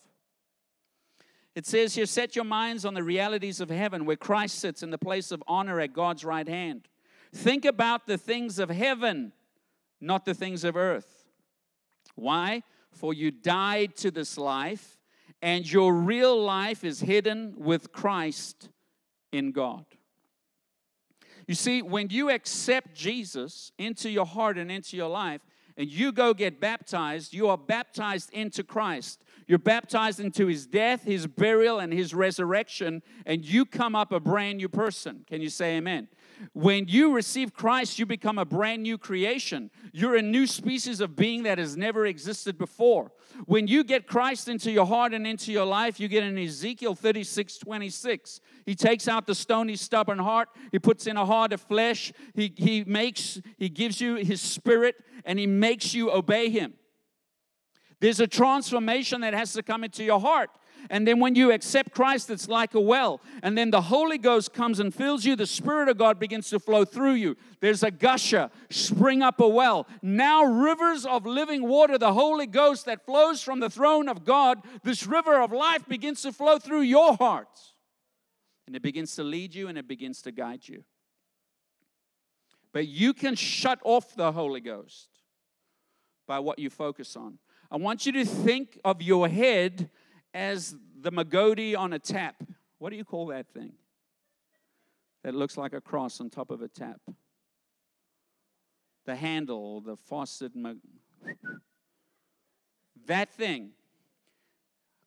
It 1.54 1.66
says 1.66 1.94
here, 1.94 2.06
set 2.06 2.34
your 2.34 2.44
minds 2.44 2.84
on 2.84 2.94
the 2.94 3.02
realities 3.02 3.60
of 3.60 3.68
heaven 3.68 4.06
where 4.06 4.16
Christ 4.16 4.58
sits 4.58 4.82
in 4.82 4.90
the 4.90 4.98
place 4.98 5.30
of 5.30 5.42
honor 5.46 5.78
at 5.78 5.92
God's 5.92 6.24
right 6.24 6.48
hand. 6.48 6.88
Think 7.32 7.64
about 7.64 8.06
the 8.06 8.18
things 8.18 8.58
of 8.58 8.70
heaven, 8.70 9.32
not 10.00 10.24
the 10.24 10.34
things 10.34 10.64
of 10.64 10.74
earth. 10.74 11.26
Why? 12.14 12.62
For 12.90 13.12
you 13.12 13.30
died 13.30 13.96
to 13.96 14.10
this 14.10 14.38
life, 14.38 14.93
and 15.44 15.70
your 15.70 15.92
real 15.92 16.42
life 16.42 16.84
is 16.84 17.00
hidden 17.00 17.52
with 17.58 17.92
Christ 17.92 18.70
in 19.30 19.52
God. 19.52 19.84
You 21.46 21.54
see, 21.54 21.82
when 21.82 22.08
you 22.08 22.30
accept 22.30 22.94
Jesus 22.94 23.70
into 23.76 24.08
your 24.08 24.24
heart 24.24 24.56
and 24.56 24.72
into 24.72 24.96
your 24.96 25.10
life, 25.10 25.42
and 25.76 25.90
you 25.90 26.12
go 26.12 26.32
get 26.32 26.60
baptized, 26.60 27.34
you 27.34 27.48
are 27.48 27.58
baptized 27.58 28.32
into 28.32 28.64
Christ. 28.64 29.22
You're 29.46 29.58
baptized 29.58 30.20
into 30.20 30.46
his 30.46 30.66
death, 30.66 31.04
his 31.04 31.26
burial, 31.26 31.78
and 31.78 31.92
his 31.92 32.14
resurrection, 32.14 33.02
and 33.26 33.44
you 33.44 33.64
come 33.64 33.94
up 33.94 34.12
a 34.12 34.20
brand 34.20 34.58
new 34.58 34.68
person. 34.68 35.24
Can 35.26 35.40
you 35.40 35.50
say 35.50 35.76
amen? 35.76 36.08
When 36.52 36.88
you 36.88 37.12
receive 37.12 37.52
Christ, 37.52 37.98
you 37.98 38.06
become 38.06 38.38
a 38.38 38.44
brand 38.44 38.82
new 38.82 38.98
creation. 38.98 39.70
You're 39.92 40.16
a 40.16 40.22
new 40.22 40.46
species 40.46 41.00
of 41.00 41.16
being 41.16 41.44
that 41.44 41.58
has 41.58 41.76
never 41.76 42.06
existed 42.06 42.58
before. 42.58 43.12
When 43.46 43.66
you 43.66 43.84
get 43.84 44.06
Christ 44.06 44.48
into 44.48 44.70
your 44.70 44.86
heart 44.86 45.14
and 45.14 45.26
into 45.26 45.52
your 45.52 45.66
life, 45.66 46.00
you 46.00 46.08
get 46.08 46.22
in 46.24 46.38
Ezekiel 46.38 46.94
36 46.94 47.58
26. 47.58 48.40
He 48.66 48.74
takes 48.74 49.08
out 49.08 49.26
the 49.26 49.34
stony, 49.34 49.76
stubborn 49.76 50.18
heart, 50.18 50.48
he 50.72 50.78
puts 50.78 51.06
in 51.06 51.16
a 51.16 51.26
heart 51.26 51.52
of 51.52 51.60
flesh, 51.60 52.12
he, 52.34 52.52
he 52.56 52.84
makes, 52.84 53.40
he 53.58 53.68
gives 53.68 54.00
you 54.00 54.16
his 54.16 54.40
spirit, 54.40 54.96
and 55.24 55.38
he 55.38 55.46
makes 55.46 55.94
you 55.94 56.10
obey 56.10 56.48
him. 56.50 56.74
There's 58.04 58.20
a 58.20 58.26
transformation 58.26 59.22
that 59.22 59.32
has 59.32 59.54
to 59.54 59.62
come 59.62 59.82
into 59.82 60.04
your 60.04 60.20
heart. 60.20 60.50
And 60.90 61.08
then 61.08 61.20
when 61.20 61.34
you 61.36 61.52
accept 61.52 61.92
Christ, 61.92 62.28
it's 62.28 62.50
like 62.50 62.74
a 62.74 62.80
well. 62.80 63.22
And 63.42 63.56
then 63.56 63.70
the 63.70 63.80
Holy 63.80 64.18
Ghost 64.18 64.52
comes 64.52 64.78
and 64.78 64.94
fills 64.94 65.24
you. 65.24 65.36
The 65.36 65.46
Spirit 65.46 65.88
of 65.88 65.96
God 65.96 66.20
begins 66.20 66.50
to 66.50 66.60
flow 66.60 66.84
through 66.84 67.14
you. 67.14 67.34
There's 67.60 67.82
a 67.82 67.90
gusher, 67.90 68.50
spring 68.68 69.22
up 69.22 69.40
a 69.40 69.48
well. 69.48 69.86
Now, 70.02 70.44
rivers 70.44 71.06
of 71.06 71.24
living 71.24 71.66
water, 71.66 71.96
the 71.96 72.12
Holy 72.12 72.46
Ghost 72.46 72.84
that 72.84 73.06
flows 73.06 73.42
from 73.42 73.60
the 73.60 73.70
throne 73.70 74.10
of 74.10 74.22
God, 74.22 74.58
this 74.82 75.06
river 75.06 75.40
of 75.40 75.50
life 75.50 75.88
begins 75.88 76.20
to 76.24 76.32
flow 76.32 76.58
through 76.58 76.82
your 76.82 77.14
heart. 77.14 77.58
And 78.66 78.76
it 78.76 78.82
begins 78.82 79.16
to 79.16 79.24
lead 79.24 79.54
you 79.54 79.68
and 79.68 79.78
it 79.78 79.88
begins 79.88 80.20
to 80.20 80.30
guide 80.30 80.68
you. 80.68 80.84
But 82.70 82.86
you 82.86 83.14
can 83.14 83.34
shut 83.34 83.78
off 83.82 84.14
the 84.14 84.30
Holy 84.30 84.60
Ghost 84.60 85.08
by 86.26 86.38
what 86.40 86.58
you 86.58 86.68
focus 86.68 87.16
on. 87.16 87.38
I 87.74 87.76
want 87.76 88.06
you 88.06 88.12
to 88.12 88.24
think 88.24 88.78
of 88.84 89.02
your 89.02 89.28
head 89.28 89.90
as 90.32 90.76
the 91.00 91.10
magoti 91.10 91.76
on 91.76 91.92
a 91.92 91.98
tap. 91.98 92.36
What 92.78 92.90
do 92.90 92.96
you 92.96 93.04
call 93.04 93.26
that 93.26 93.48
thing? 93.48 93.72
That 95.24 95.34
looks 95.34 95.56
like 95.56 95.72
a 95.72 95.80
cross 95.80 96.20
on 96.20 96.30
top 96.30 96.52
of 96.52 96.62
a 96.62 96.68
tap. 96.68 97.00
The 99.06 99.16
handle, 99.16 99.80
the 99.80 99.96
faucet. 99.96 100.54
Mag- 100.54 100.78
that 103.06 103.34
thing. 103.34 103.70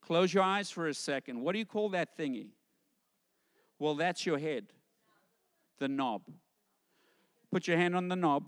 Close 0.02 0.34
your 0.34 0.44
eyes 0.44 0.70
for 0.70 0.90
a 0.90 0.94
second. 0.94 1.40
What 1.40 1.54
do 1.54 1.60
you 1.60 1.66
call 1.66 1.88
that 1.92 2.18
thingy? 2.18 2.48
Well, 3.80 3.96
that's 3.96 4.26
your 4.26 4.40
head, 4.40 4.66
the 5.80 5.88
knob. 5.88 6.24
Put 7.50 7.66
your 7.66 7.78
hand 7.78 7.96
on 7.96 8.10
the 8.10 8.18
knob. 8.18 8.44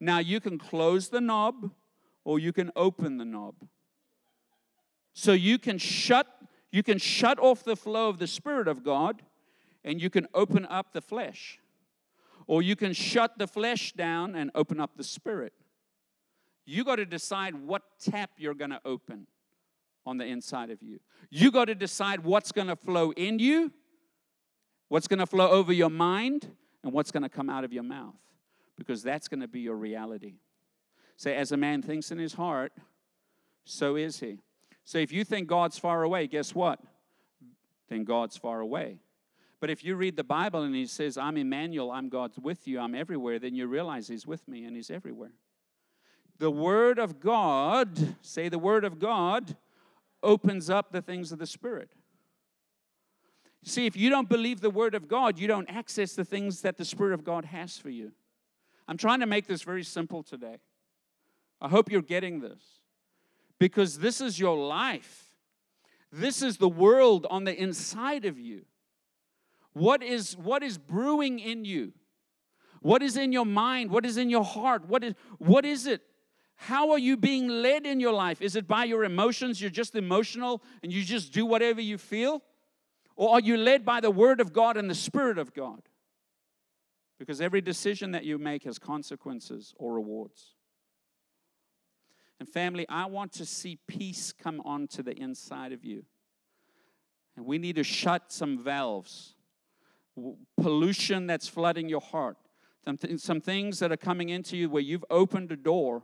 Now 0.00 0.18
you 0.18 0.40
can 0.40 0.58
close 0.58 1.10
the 1.10 1.20
knob 1.20 1.70
or 2.26 2.40
you 2.40 2.52
can 2.52 2.72
open 2.74 3.18
the 3.18 3.24
knob. 3.24 3.54
So 5.14 5.32
you 5.32 5.58
can 5.58 5.78
shut 5.78 6.26
you 6.72 6.82
can 6.82 6.98
shut 6.98 7.38
off 7.38 7.62
the 7.62 7.76
flow 7.76 8.08
of 8.08 8.18
the 8.18 8.26
spirit 8.26 8.66
of 8.68 8.82
God 8.82 9.22
and 9.84 10.02
you 10.02 10.10
can 10.10 10.26
open 10.34 10.66
up 10.66 10.92
the 10.92 11.00
flesh. 11.00 11.60
Or 12.48 12.60
you 12.60 12.76
can 12.76 12.92
shut 12.92 13.38
the 13.38 13.46
flesh 13.46 13.92
down 13.92 14.34
and 14.34 14.50
open 14.54 14.80
up 14.80 14.96
the 14.96 15.04
spirit. 15.04 15.52
You 16.66 16.84
got 16.84 16.96
to 16.96 17.06
decide 17.06 17.54
what 17.54 17.82
tap 17.98 18.30
you're 18.36 18.54
going 18.54 18.70
to 18.70 18.80
open 18.84 19.28
on 20.04 20.18
the 20.18 20.26
inside 20.26 20.70
of 20.70 20.82
you. 20.82 20.98
You 21.30 21.50
got 21.50 21.66
to 21.66 21.74
decide 21.74 22.24
what's 22.24 22.50
going 22.52 22.66
to 22.66 22.76
flow 22.76 23.12
in 23.12 23.38
you, 23.38 23.72
what's 24.88 25.06
going 25.06 25.20
to 25.20 25.26
flow 25.26 25.48
over 25.48 25.72
your 25.72 25.90
mind, 25.90 26.50
and 26.82 26.92
what's 26.92 27.12
going 27.12 27.22
to 27.22 27.28
come 27.28 27.48
out 27.48 27.64
of 27.64 27.72
your 27.72 27.84
mouth 27.84 28.14
because 28.76 29.02
that's 29.02 29.28
going 29.28 29.40
to 29.40 29.48
be 29.48 29.60
your 29.60 29.76
reality. 29.76 30.34
Say, 31.16 31.34
as 31.34 31.52
a 31.52 31.56
man 31.56 31.82
thinks 31.82 32.10
in 32.10 32.18
his 32.18 32.34
heart, 32.34 32.72
so 33.64 33.96
is 33.96 34.20
he. 34.20 34.38
So 34.84 34.98
if 34.98 35.12
you 35.12 35.24
think 35.24 35.48
God's 35.48 35.78
far 35.78 36.02
away, 36.02 36.26
guess 36.26 36.54
what? 36.54 36.78
Then 37.88 38.04
God's 38.04 38.36
far 38.36 38.60
away. 38.60 39.00
But 39.60 39.70
if 39.70 39.82
you 39.82 39.96
read 39.96 40.16
the 40.16 40.24
Bible 40.24 40.62
and 40.62 40.74
he 40.74 40.86
says, 40.86 41.16
I'm 41.16 41.36
Emmanuel, 41.36 41.90
I'm 41.90 42.08
God's 42.08 42.38
with 42.38 42.68
you, 42.68 42.78
I'm 42.78 42.94
everywhere, 42.94 43.38
then 43.38 43.54
you 43.54 43.66
realize 43.66 44.08
he's 44.08 44.26
with 44.26 44.46
me 44.46 44.64
and 44.64 44.76
he's 44.76 44.90
everywhere. 44.90 45.32
The 46.38 46.50
Word 46.50 46.98
of 46.98 47.18
God, 47.18 48.16
say 48.20 48.48
the 48.48 48.58
Word 48.58 48.84
of 48.84 48.98
God, 48.98 49.56
opens 50.22 50.68
up 50.68 50.92
the 50.92 51.00
things 51.00 51.32
of 51.32 51.38
the 51.38 51.46
Spirit. 51.46 51.90
See, 53.64 53.86
if 53.86 53.96
you 53.96 54.10
don't 54.10 54.28
believe 54.28 54.60
the 54.60 54.70
Word 54.70 54.94
of 54.94 55.08
God, 55.08 55.38
you 55.38 55.48
don't 55.48 55.68
access 55.70 56.12
the 56.12 56.24
things 56.24 56.60
that 56.60 56.76
the 56.76 56.84
Spirit 56.84 57.14
of 57.14 57.24
God 57.24 57.46
has 57.46 57.78
for 57.78 57.90
you. 57.90 58.12
I'm 58.86 58.98
trying 58.98 59.20
to 59.20 59.26
make 59.26 59.46
this 59.46 59.62
very 59.62 59.82
simple 59.82 60.22
today. 60.22 60.58
I 61.60 61.68
hope 61.68 61.90
you're 61.90 62.02
getting 62.02 62.40
this 62.40 62.62
because 63.58 63.98
this 63.98 64.20
is 64.20 64.38
your 64.38 64.56
life. 64.56 65.32
This 66.12 66.42
is 66.42 66.58
the 66.58 66.68
world 66.68 67.26
on 67.30 67.44
the 67.44 67.54
inside 67.54 68.24
of 68.24 68.38
you. 68.38 68.64
What 69.72 70.02
is, 70.02 70.36
what 70.36 70.62
is 70.62 70.78
brewing 70.78 71.38
in 71.38 71.64
you? 71.64 71.92
What 72.80 73.02
is 73.02 73.16
in 73.16 73.32
your 73.32 73.46
mind? 73.46 73.90
What 73.90 74.06
is 74.06 74.16
in 74.16 74.30
your 74.30 74.44
heart? 74.44 74.88
What 74.88 75.04
is, 75.04 75.14
what 75.38 75.64
is 75.64 75.86
it? 75.86 76.02
How 76.56 76.92
are 76.92 76.98
you 76.98 77.16
being 77.16 77.48
led 77.48 77.84
in 77.84 78.00
your 78.00 78.12
life? 78.12 78.40
Is 78.40 78.56
it 78.56 78.66
by 78.66 78.84
your 78.84 79.04
emotions? 79.04 79.60
You're 79.60 79.70
just 79.70 79.94
emotional 79.94 80.62
and 80.82 80.92
you 80.92 81.04
just 81.04 81.32
do 81.32 81.44
whatever 81.44 81.80
you 81.80 81.98
feel? 81.98 82.42
Or 83.14 83.34
are 83.34 83.40
you 83.40 83.56
led 83.56 83.84
by 83.84 84.00
the 84.00 84.10
Word 84.10 84.40
of 84.40 84.52
God 84.52 84.76
and 84.76 84.88
the 84.88 84.94
Spirit 84.94 85.38
of 85.38 85.52
God? 85.52 85.82
Because 87.18 87.40
every 87.40 87.60
decision 87.60 88.12
that 88.12 88.24
you 88.24 88.38
make 88.38 88.64
has 88.64 88.78
consequences 88.78 89.74
or 89.78 89.94
rewards. 89.94 90.55
And 92.38 92.48
family, 92.48 92.86
I 92.88 93.06
want 93.06 93.32
to 93.34 93.46
see 93.46 93.78
peace 93.86 94.32
come 94.32 94.60
onto 94.64 95.02
the 95.02 95.16
inside 95.16 95.72
of 95.72 95.84
you. 95.84 96.04
And 97.36 97.46
we 97.46 97.58
need 97.58 97.76
to 97.76 97.84
shut 97.84 98.32
some 98.32 98.62
valves, 98.62 99.34
pollution 100.60 101.26
that's 101.26 101.48
flooding 101.48 101.88
your 101.88 102.00
heart, 102.00 102.36
some, 102.84 102.96
th- 102.96 103.20
some 103.20 103.40
things 103.40 103.78
that 103.78 103.92
are 103.92 103.96
coming 103.96 104.30
into 104.30 104.56
you 104.56 104.70
where 104.70 104.82
you've 104.82 105.04
opened 105.10 105.52
a 105.52 105.56
door. 105.56 106.02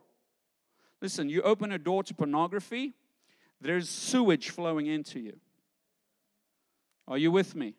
Listen, 1.01 1.29
you 1.29 1.42
open 1.42 1.73
a 1.73 1.79
door 1.79 2.03
to 2.03 2.14
pornography, 2.14 2.92
there's 3.61 3.88
sewage 3.88 4.51
flowing 4.51 4.87
into 4.87 5.21
you. 5.21 5.38
Are 7.09 7.18
you 7.18 7.31
with 7.31 7.55
me? 7.55 7.75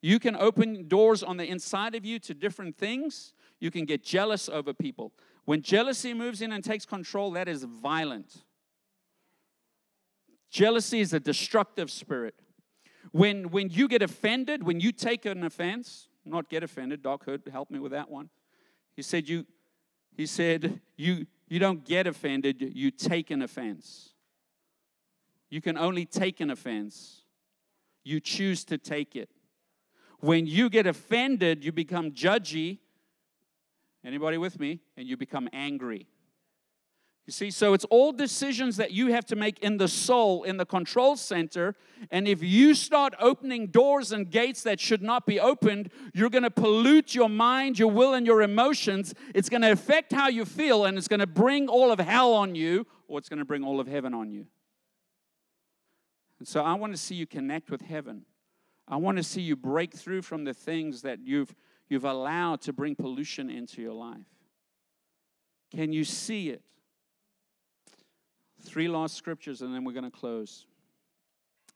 You 0.00 0.18
can 0.18 0.34
open 0.34 0.88
doors 0.88 1.22
on 1.22 1.36
the 1.36 1.46
inside 1.46 1.94
of 1.94 2.04
you 2.04 2.18
to 2.20 2.34
different 2.34 2.76
things. 2.76 3.34
You 3.60 3.70
can 3.70 3.84
get 3.84 4.02
jealous 4.02 4.48
over 4.48 4.74
people. 4.74 5.12
When 5.44 5.62
jealousy 5.62 6.14
moves 6.14 6.40
in 6.40 6.52
and 6.52 6.62
takes 6.62 6.84
control, 6.84 7.32
that 7.32 7.48
is 7.48 7.64
violent. 7.64 8.44
Jealousy 10.50 11.00
is 11.00 11.12
a 11.12 11.20
destructive 11.20 11.90
spirit. 11.90 12.34
When, 13.10 13.50
when 13.50 13.70
you 13.70 13.88
get 13.88 14.02
offended, 14.02 14.62
when 14.62 14.80
you 14.80 14.92
take 14.92 15.26
an 15.26 15.42
offense, 15.42 16.08
not 16.24 16.48
get 16.48 16.62
offended, 16.62 17.02
Doc 17.02 17.24
Hood 17.24 17.42
help 17.50 17.70
me 17.70 17.78
with 17.78 17.92
that 17.92 18.10
one. 18.10 18.28
He 18.94 19.02
said, 19.02 19.28
you, 19.28 19.46
he 20.16 20.26
said 20.26 20.80
you, 20.96 21.26
you 21.48 21.58
don't 21.58 21.84
get 21.84 22.06
offended, 22.06 22.60
you 22.74 22.90
take 22.90 23.30
an 23.30 23.42
offense. 23.42 24.10
You 25.50 25.60
can 25.60 25.76
only 25.76 26.06
take 26.06 26.40
an 26.40 26.50
offense. 26.50 27.22
You 28.04 28.20
choose 28.20 28.64
to 28.66 28.78
take 28.78 29.16
it. 29.16 29.28
When 30.20 30.46
you 30.46 30.70
get 30.70 30.86
offended, 30.86 31.64
you 31.64 31.72
become 31.72 32.12
judgy 32.12 32.78
Anybody 34.04 34.38
with 34.38 34.58
me? 34.58 34.80
And 34.96 35.06
you 35.06 35.16
become 35.16 35.48
angry. 35.52 36.08
You 37.26 37.32
see, 37.32 37.52
so 37.52 37.72
it's 37.72 37.84
all 37.84 38.10
decisions 38.10 38.76
that 38.78 38.90
you 38.90 39.12
have 39.12 39.24
to 39.26 39.36
make 39.36 39.60
in 39.60 39.76
the 39.76 39.86
soul, 39.86 40.42
in 40.42 40.56
the 40.56 40.66
control 40.66 41.14
center. 41.14 41.76
And 42.10 42.26
if 42.26 42.42
you 42.42 42.74
start 42.74 43.14
opening 43.20 43.68
doors 43.68 44.10
and 44.10 44.28
gates 44.28 44.64
that 44.64 44.80
should 44.80 45.02
not 45.02 45.24
be 45.24 45.38
opened, 45.38 45.92
you're 46.14 46.30
going 46.30 46.42
to 46.42 46.50
pollute 46.50 47.14
your 47.14 47.28
mind, 47.28 47.78
your 47.78 47.92
will, 47.92 48.14
and 48.14 48.26
your 48.26 48.42
emotions. 48.42 49.14
It's 49.36 49.48
going 49.48 49.62
to 49.62 49.70
affect 49.70 50.12
how 50.12 50.28
you 50.28 50.44
feel, 50.44 50.84
and 50.84 50.98
it's 50.98 51.06
going 51.06 51.20
to 51.20 51.28
bring 51.28 51.68
all 51.68 51.92
of 51.92 52.00
hell 52.00 52.32
on 52.32 52.56
you, 52.56 52.88
or 53.06 53.20
it's 53.20 53.28
going 53.28 53.38
to 53.38 53.44
bring 53.44 53.62
all 53.62 53.78
of 53.78 53.86
heaven 53.86 54.14
on 54.14 54.32
you. 54.32 54.46
And 56.40 56.48
so 56.48 56.64
I 56.64 56.74
want 56.74 56.92
to 56.92 56.98
see 56.98 57.14
you 57.14 57.28
connect 57.28 57.70
with 57.70 57.82
heaven. 57.82 58.24
I 58.88 58.96
want 58.96 59.18
to 59.18 59.22
see 59.22 59.42
you 59.42 59.54
break 59.54 59.94
through 59.94 60.22
from 60.22 60.42
the 60.42 60.52
things 60.52 61.02
that 61.02 61.20
you've, 61.24 61.54
you've 61.88 62.04
allowed 62.04 62.60
to 62.62 62.72
bring 62.72 62.94
pollution 62.94 63.50
into 63.50 63.82
your 63.82 63.92
life. 63.92 64.26
Can 65.74 65.92
you 65.92 66.04
see 66.04 66.50
it? 66.50 66.62
Three 68.60 68.88
last 68.88 69.16
scriptures, 69.16 69.62
and 69.62 69.74
then 69.74 69.84
we're 69.84 69.92
going 69.92 70.04
to 70.04 70.10
close. 70.10 70.66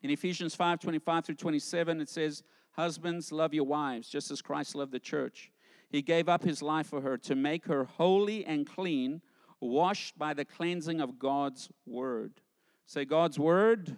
In 0.02 0.10
Ephesians 0.10 0.54
5 0.54 0.78
25 0.80 1.24
through 1.24 1.34
27, 1.34 2.00
it 2.00 2.08
says, 2.08 2.42
Husbands, 2.72 3.32
love 3.32 3.54
your 3.54 3.64
wives, 3.64 4.08
just 4.08 4.30
as 4.30 4.42
Christ 4.42 4.74
loved 4.74 4.92
the 4.92 5.00
church. 5.00 5.50
He 5.88 6.02
gave 6.02 6.28
up 6.28 6.44
his 6.44 6.62
life 6.62 6.86
for 6.88 7.00
her 7.00 7.16
to 7.18 7.34
make 7.34 7.66
her 7.66 7.84
holy 7.84 8.44
and 8.44 8.66
clean, 8.66 9.22
washed 9.60 10.18
by 10.18 10.34
the 10.34 10.44
cleansing 10.44 11.00
of 11.00 11.18
God's 11.18 11.70
word. 11.86 12.40
Say, 12.86 13.04
God's 13.04 13.38
word 13.38 13.96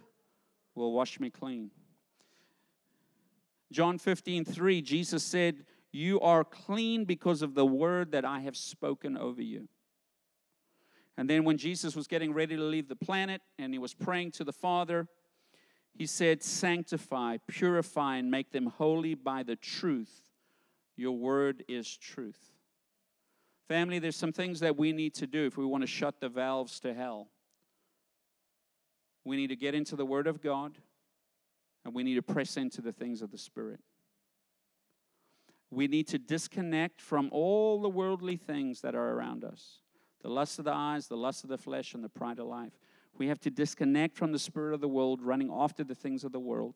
will 0.75 0.93
wash 0.93 1.19
me 1.19 1.29
clean. 1.29 1.71
John 3.71 3.97
15 3.97 4.45
3, 4.45 4.81
Jesus 4.81 5.23
said, 5.23 5.65
You 5.91 6.19
are 6.19 6.43
clean 6.43 7.05
because 7.05 7.41
of 7.41 7.55
the 7.55 7.65
word 7.65 8.11
that 8.11 8.25
I 8.25 8.41
have 8.41 8.55
spoken 8.55 9.17
over 9.17 9.41
you. 9.41 9.67
And 11.17 11.29
then 11.29 11.43
when 11.43 11.57
Jesus 11.57 11.95
was 11.95 12.07
getting 12.07 12.33
ready 12.33 12.55
to 12.55 12.61
leave 12.61 12.87
the 12.87 12.95
planet 12.95 13.41
and 13.57 13.73
he 13.73 13.79
was 13.79 13.93
praying 13.93 14.31
to 14.33 14.43
the 14.43 14.53
Father, 14.53 15.07
he 15.93 16.05
said, 16.05 16.43
Sanctify, 16.43 17.37
purify, 17.47 18.17
and 18.17 18.31
make 18.31 18.51
them 18.51 18.67
holy 18.67 19.15
by 19.15 19.43
the 19.43 19.55
truth. 19.55 20.21
Your 20.95 21.17
word 21.17 21.63
is 21.67 21.97
truth. 21.97 22.53
Family, 23.67 23.99
there's 23.99 24.15
some 24.15 24.31
things 24.31 24.61
that 24.61 24.77
we 24.77 24.91
need 24.91 25.13
to 25.15 25.27
do 25.27 25.45
if 25.45 25.57
we 25.57 25.65
want 25.65 25.83
to 25.83 25.87
shut 25.87 26.19
the 26.19 26.29
valves 26.29 26.79
to 26.79 26.93
hell. 26.93 27.27
We 29.23 29.35
need 29.35 29.47
to 29.47 29.55
get 29.55 29.75
into 29.75 29.95
the 29.95 30.05
Word 30.05 30.25
of 30.25 30.41
God 30.41 30.77
and 31.85 31.93
we 31.93 32.03
need 32.03 32.15
to 32.15 32.21
press 32.21 32.57
into 32.57 32.81
the 32.81 32.91
things 32.91 33.21
of 33.21 33.31
the 33.31 33.37
Spirit. 33.37 33.79
We 35.71 35.87
need 35.87 36.07
to 36.07 36.17
disconnect 36.17 37.01
from 37.01 37.29
all 37.31 37.81
the 37.81 37.89
worldly 37.89 38.37
things 38.37 38.81
that 38.81 38.95
are 38.95 39.11
around 39.11 39.43
us 39.43 39.79
the 40.21 40.29
lust 40.29 40.59
of 40.59 40.65
the 40.65 40.73
eyes, 40.73 41.07
the 41.07 41.15
lust 41.15 41.45
of 41.45 41.49
the 41.49 41.57
flesh, 41.57 41.93
and 41.93 42.03
the 42.03 42.09
pride 42.09 42.39
of 42.39 42.47
life. 42.47 42.73
We 43.17 43.27
have 43.27 43.39
to 43.39 43.49
disconnect 43.49 44.17
from 44.17 44.33
the 44.33 44.39
spirit 44.39 44.73
of 44.73 44.81
the 44.81 44.87
world, 44.87 45.21
running 45.21 45.49
after 45.49 45.83
the 45.83 45.95
things 45.95 46.25
of 46.25 46.33
the 46.33 46.39
world. 46.39 46.75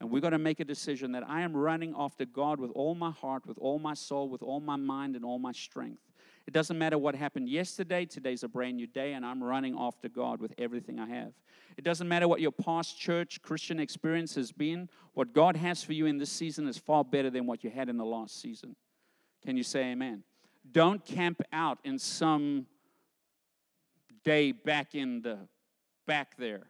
And 0.00 0.10
we're 0.10 0.20
going 0.20 0.32
to 0.32 0.38
make 0.38 0.60
a 0.60 0.64
decision 0.64 1.12
that 1.12 1.26
I 1.26 1.40
am 1.42 1.56
running 1.56 1.94
after 1.96 2.26
God 2.26 2.60
with 2.60 2.70
all 2.72 2.94
my 2.94 3.10
heart, 3.10 3.46
with 3.46 3.58
all 3.58 3.78
my 3.78 3.94
soul, 3.94 4.28
with 4.28 4.42
all 4.42 4.60
my 4.60 4.76
mind, 4.76 5.16
and 5.16 5.24
all 5.24 5.38
my 5.38 5.52
strength. 5.52 6.02
It 6.46 6.52
doesn't 6.52 6.76
matter 6.76 6.98
what 6.98 7.14
happened 7.14 7.48
yesterday, 7.48 8.04
today's 8.04 8.42
a 8.42 8.48
brand 8.48 8.76
new 8.76 8.86
day, 8.86 9.14
and 9.14 9.24
I'm 9.24 9.42
running 9.42 9.74
after 9.78 10.10
God 10.10 10.40
with 10.40 10.52
everything 10.58 11.00
I 11.00 11.06
have. 11.06 11.32
It 11.78 11.84
doesn't 11.84 12.06
matter 12.06 12.28
what 12.28 12.40
your 12.40 12.52
past 12.52 12.98
church 12.98 13.40
Christian 13.40 13.80
experience 13.80 14.34
has 14.34 14.52
been, 14.52 14.90
what 15.14 15.32
God 15.32 15.56
has 15.56 15.82
for 15.82 15.94
you 15.94 16.04
in 16.06 16.18
this 16.18 16.30
season 16.30 16.68
is 16.68 16.76
far 16.76 17.02
better 17.02 17.30
than 17.30 17.46
what 17.46 17.64
you 17.64 17.70
had 17.70 17.88
in 17.88 17.96
the 17.96 18.04
last 18.04 18.42
season. 18.42 18.76
Can 19.44 19.56
you 19.56 19.62
say 19.62 19.92
amen? 19.92 20.22
Don't 20.70 21.04
camp 21.04 21.40
out 21.52 21.78
in 21.82 21.98
some 21.98 22.66
day 24.22 24.52
back 24.52 24.94
in 24.94 25.22
the 25.22 25.38
back 26.06 26.36
there. 26.36 26.68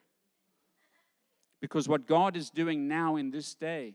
Because 1.60 1.88
what 1.88 2.06
God 2.06 2.36
is 2.36 2.50
doing 2.50 2.86
now 2.88 3.16
in 3.16 3.30
this 3.30 3.54
day, 3.54 3.94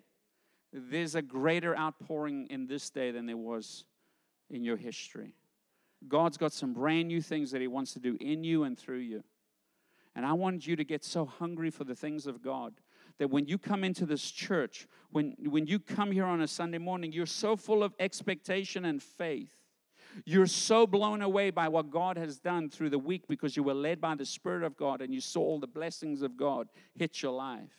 there's 0.73 1.15
a 1.15 1.21
greater 1.21 1.77
outpouring 1.77 2.47
in 2.49 2.67
this 2.67 2.89
day 2.89 3.11
than 3.11 3.25
there 3.25 3.37
was 3.37 3.85
in 4.49 4.63
your 4.63 4.77
history. 4.77 5.35
God's 6.07 6.37
got 6.37 6.53
some 6.53 6.73
brand 6.73 7.07
new 7.07 7.21
things 7.21 7.51
that 7.51 7.61
He 7.61 7.67
wants 7.67 7.93
to 7.93 7.99
do 7.99 8.17
in 8.19 8.43
you 8.43 8.63
and 8.63 8.77
through 8.77 8.99
you. 8.99 9.23
And 10.15 10.25
I 10.25 10.33
want 10.33 10.65
you 10.65 10.75
to 10.75 10.83
get 10.83 11.03
so 11.03 11.25
hungry 11.25 11.69
for 11.69 11.83
the 11.83 11.95
things 11.95 12.25
of 12.25 12.41
God 12.41 12.73
that 13.19 13.29
when 13.29 13.47
you 13.47 13.57
come 13.57 13.83
into 13.83 14.05
this 14.05 14.31
church, 14.31 14.87
when, 15.11 15.35
when 15.45 15.67
you 15.67 15.77
come 15.79 16.11
here 16.11 16.25
on 16.25 16.41
a 16.41 16.47
Sunday 16.47 16.77
morning, 16.77 17.11
you're 17.11 17.25
so 17.25 17.55
full 17.55 17.83
of 17.83 17.93
expectation 17.99 18.85
and 18.85 19.03
faith 19.03 19.59
you're 20.25 20.47
so 20.47 20.87
blown 20.87 21.21
away 21.21 21.51
by 21.51 21.67
what 21.67 21.89
God 21.89 22.17
has 22.17 22.39
done 22.39 22.69
through 22.69 22.89
the 22.89 22.99
week 22.99 23.27
because 23.27 23.55
you 23.55 23.63
were 23.63 23.73
led 23.73 24.01
by 24.01 24.15
the 24.15 24.25
Spirit 24.25 24.63
of 24.63 24.77
God 24.77 25.01
and 25.01 25.13
you 25.13 25.21
saw 25.21 25.41
all 25.41 25.59
the 25.59 25.67
blessings 25.67 26.21
of 26.21 26.37
God 26.37 26.67
hit 26.95 27.21
your 27.21 27.31
life. 27.31 27.71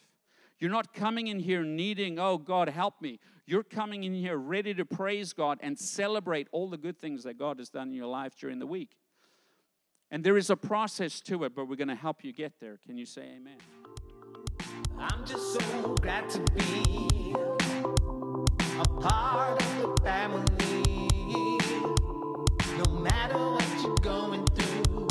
You're 0.58 0.70
not 0.70 0.92
coming 0.92 1.28
in 1.28 1.38
here 1.38 1.62
needing, 1.62 2.18
oh, 2.18 2.36
God, 2.36 2.68
help 2.68 3.00
me. 3.00 3.18
You're 3.50 3.64
coming 3.64 4.04
in 4.04 4.14
here 4.14 4.36
ready 4.36 4.74
to 4.74 4.84
praise 4.84 5.32
God 5.32 5.58
and 5.60 5.76
celebrate 5.76 6.46
all 6.52 6.68
the 6.68 6.76
good 6.76 6.96
things 6.96 7.24
that 7.24 7.36
God 7.36 7.58
has 7.58 7.68
done 7.68 7.88
in 7.88 7.94
your 7.94 8.06
life 8.06 8.36
during 8.36 8.60
the 8.60 8.66
week. 8.66 8.90
And 10.08 10.22
there 10.22 10.36
is 10.36 10.50
a 10.50 10.56
process 10.56 11.20
to 11.22 11.42
it, 11.42 11.52
but 11.56 11.66
we're 11.66 11.74
going 11.74 11.88
to 11.88 11.96
help 11.96 12.22
you 12.22 12.32
get 12.32 12.52
there. 12.60 12.78
Can 12.86 12.96
you 12.96 13.04
say 13.04 13.22
amen? 13.22 13.56
I'm 14.96 15.26
just 15.26 15.54
so 15.54 15.94
glad 15.96 16.30
to 16.30 16.38
be 16.54 17.34
a 18.78 18.84
part 19.00 19.60
of 19.60 19.80
the 19.80 20.00
family. 20.04 21.08
No 22.78 23.00
matter 23.00 23.36
what 23.36 23.82
you're 23.82 23.96
going 23.96 24.46
through, 24.46 25.08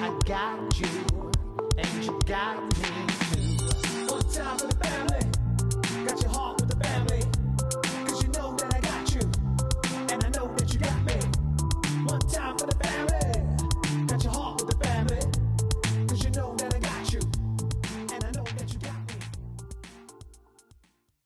I 0.00 0.16
got 0.24 0.78
you, 0.78 1.32
and 1.76 2.04
you 2.04 2.20
got 2.24 2.62
me 2.62 2.70
too. 3.32 4.14
One 4.14 4.22
time 4.30 4.58
for 4.58 4.68
the 4.68 4.76
family. 4.80 5.04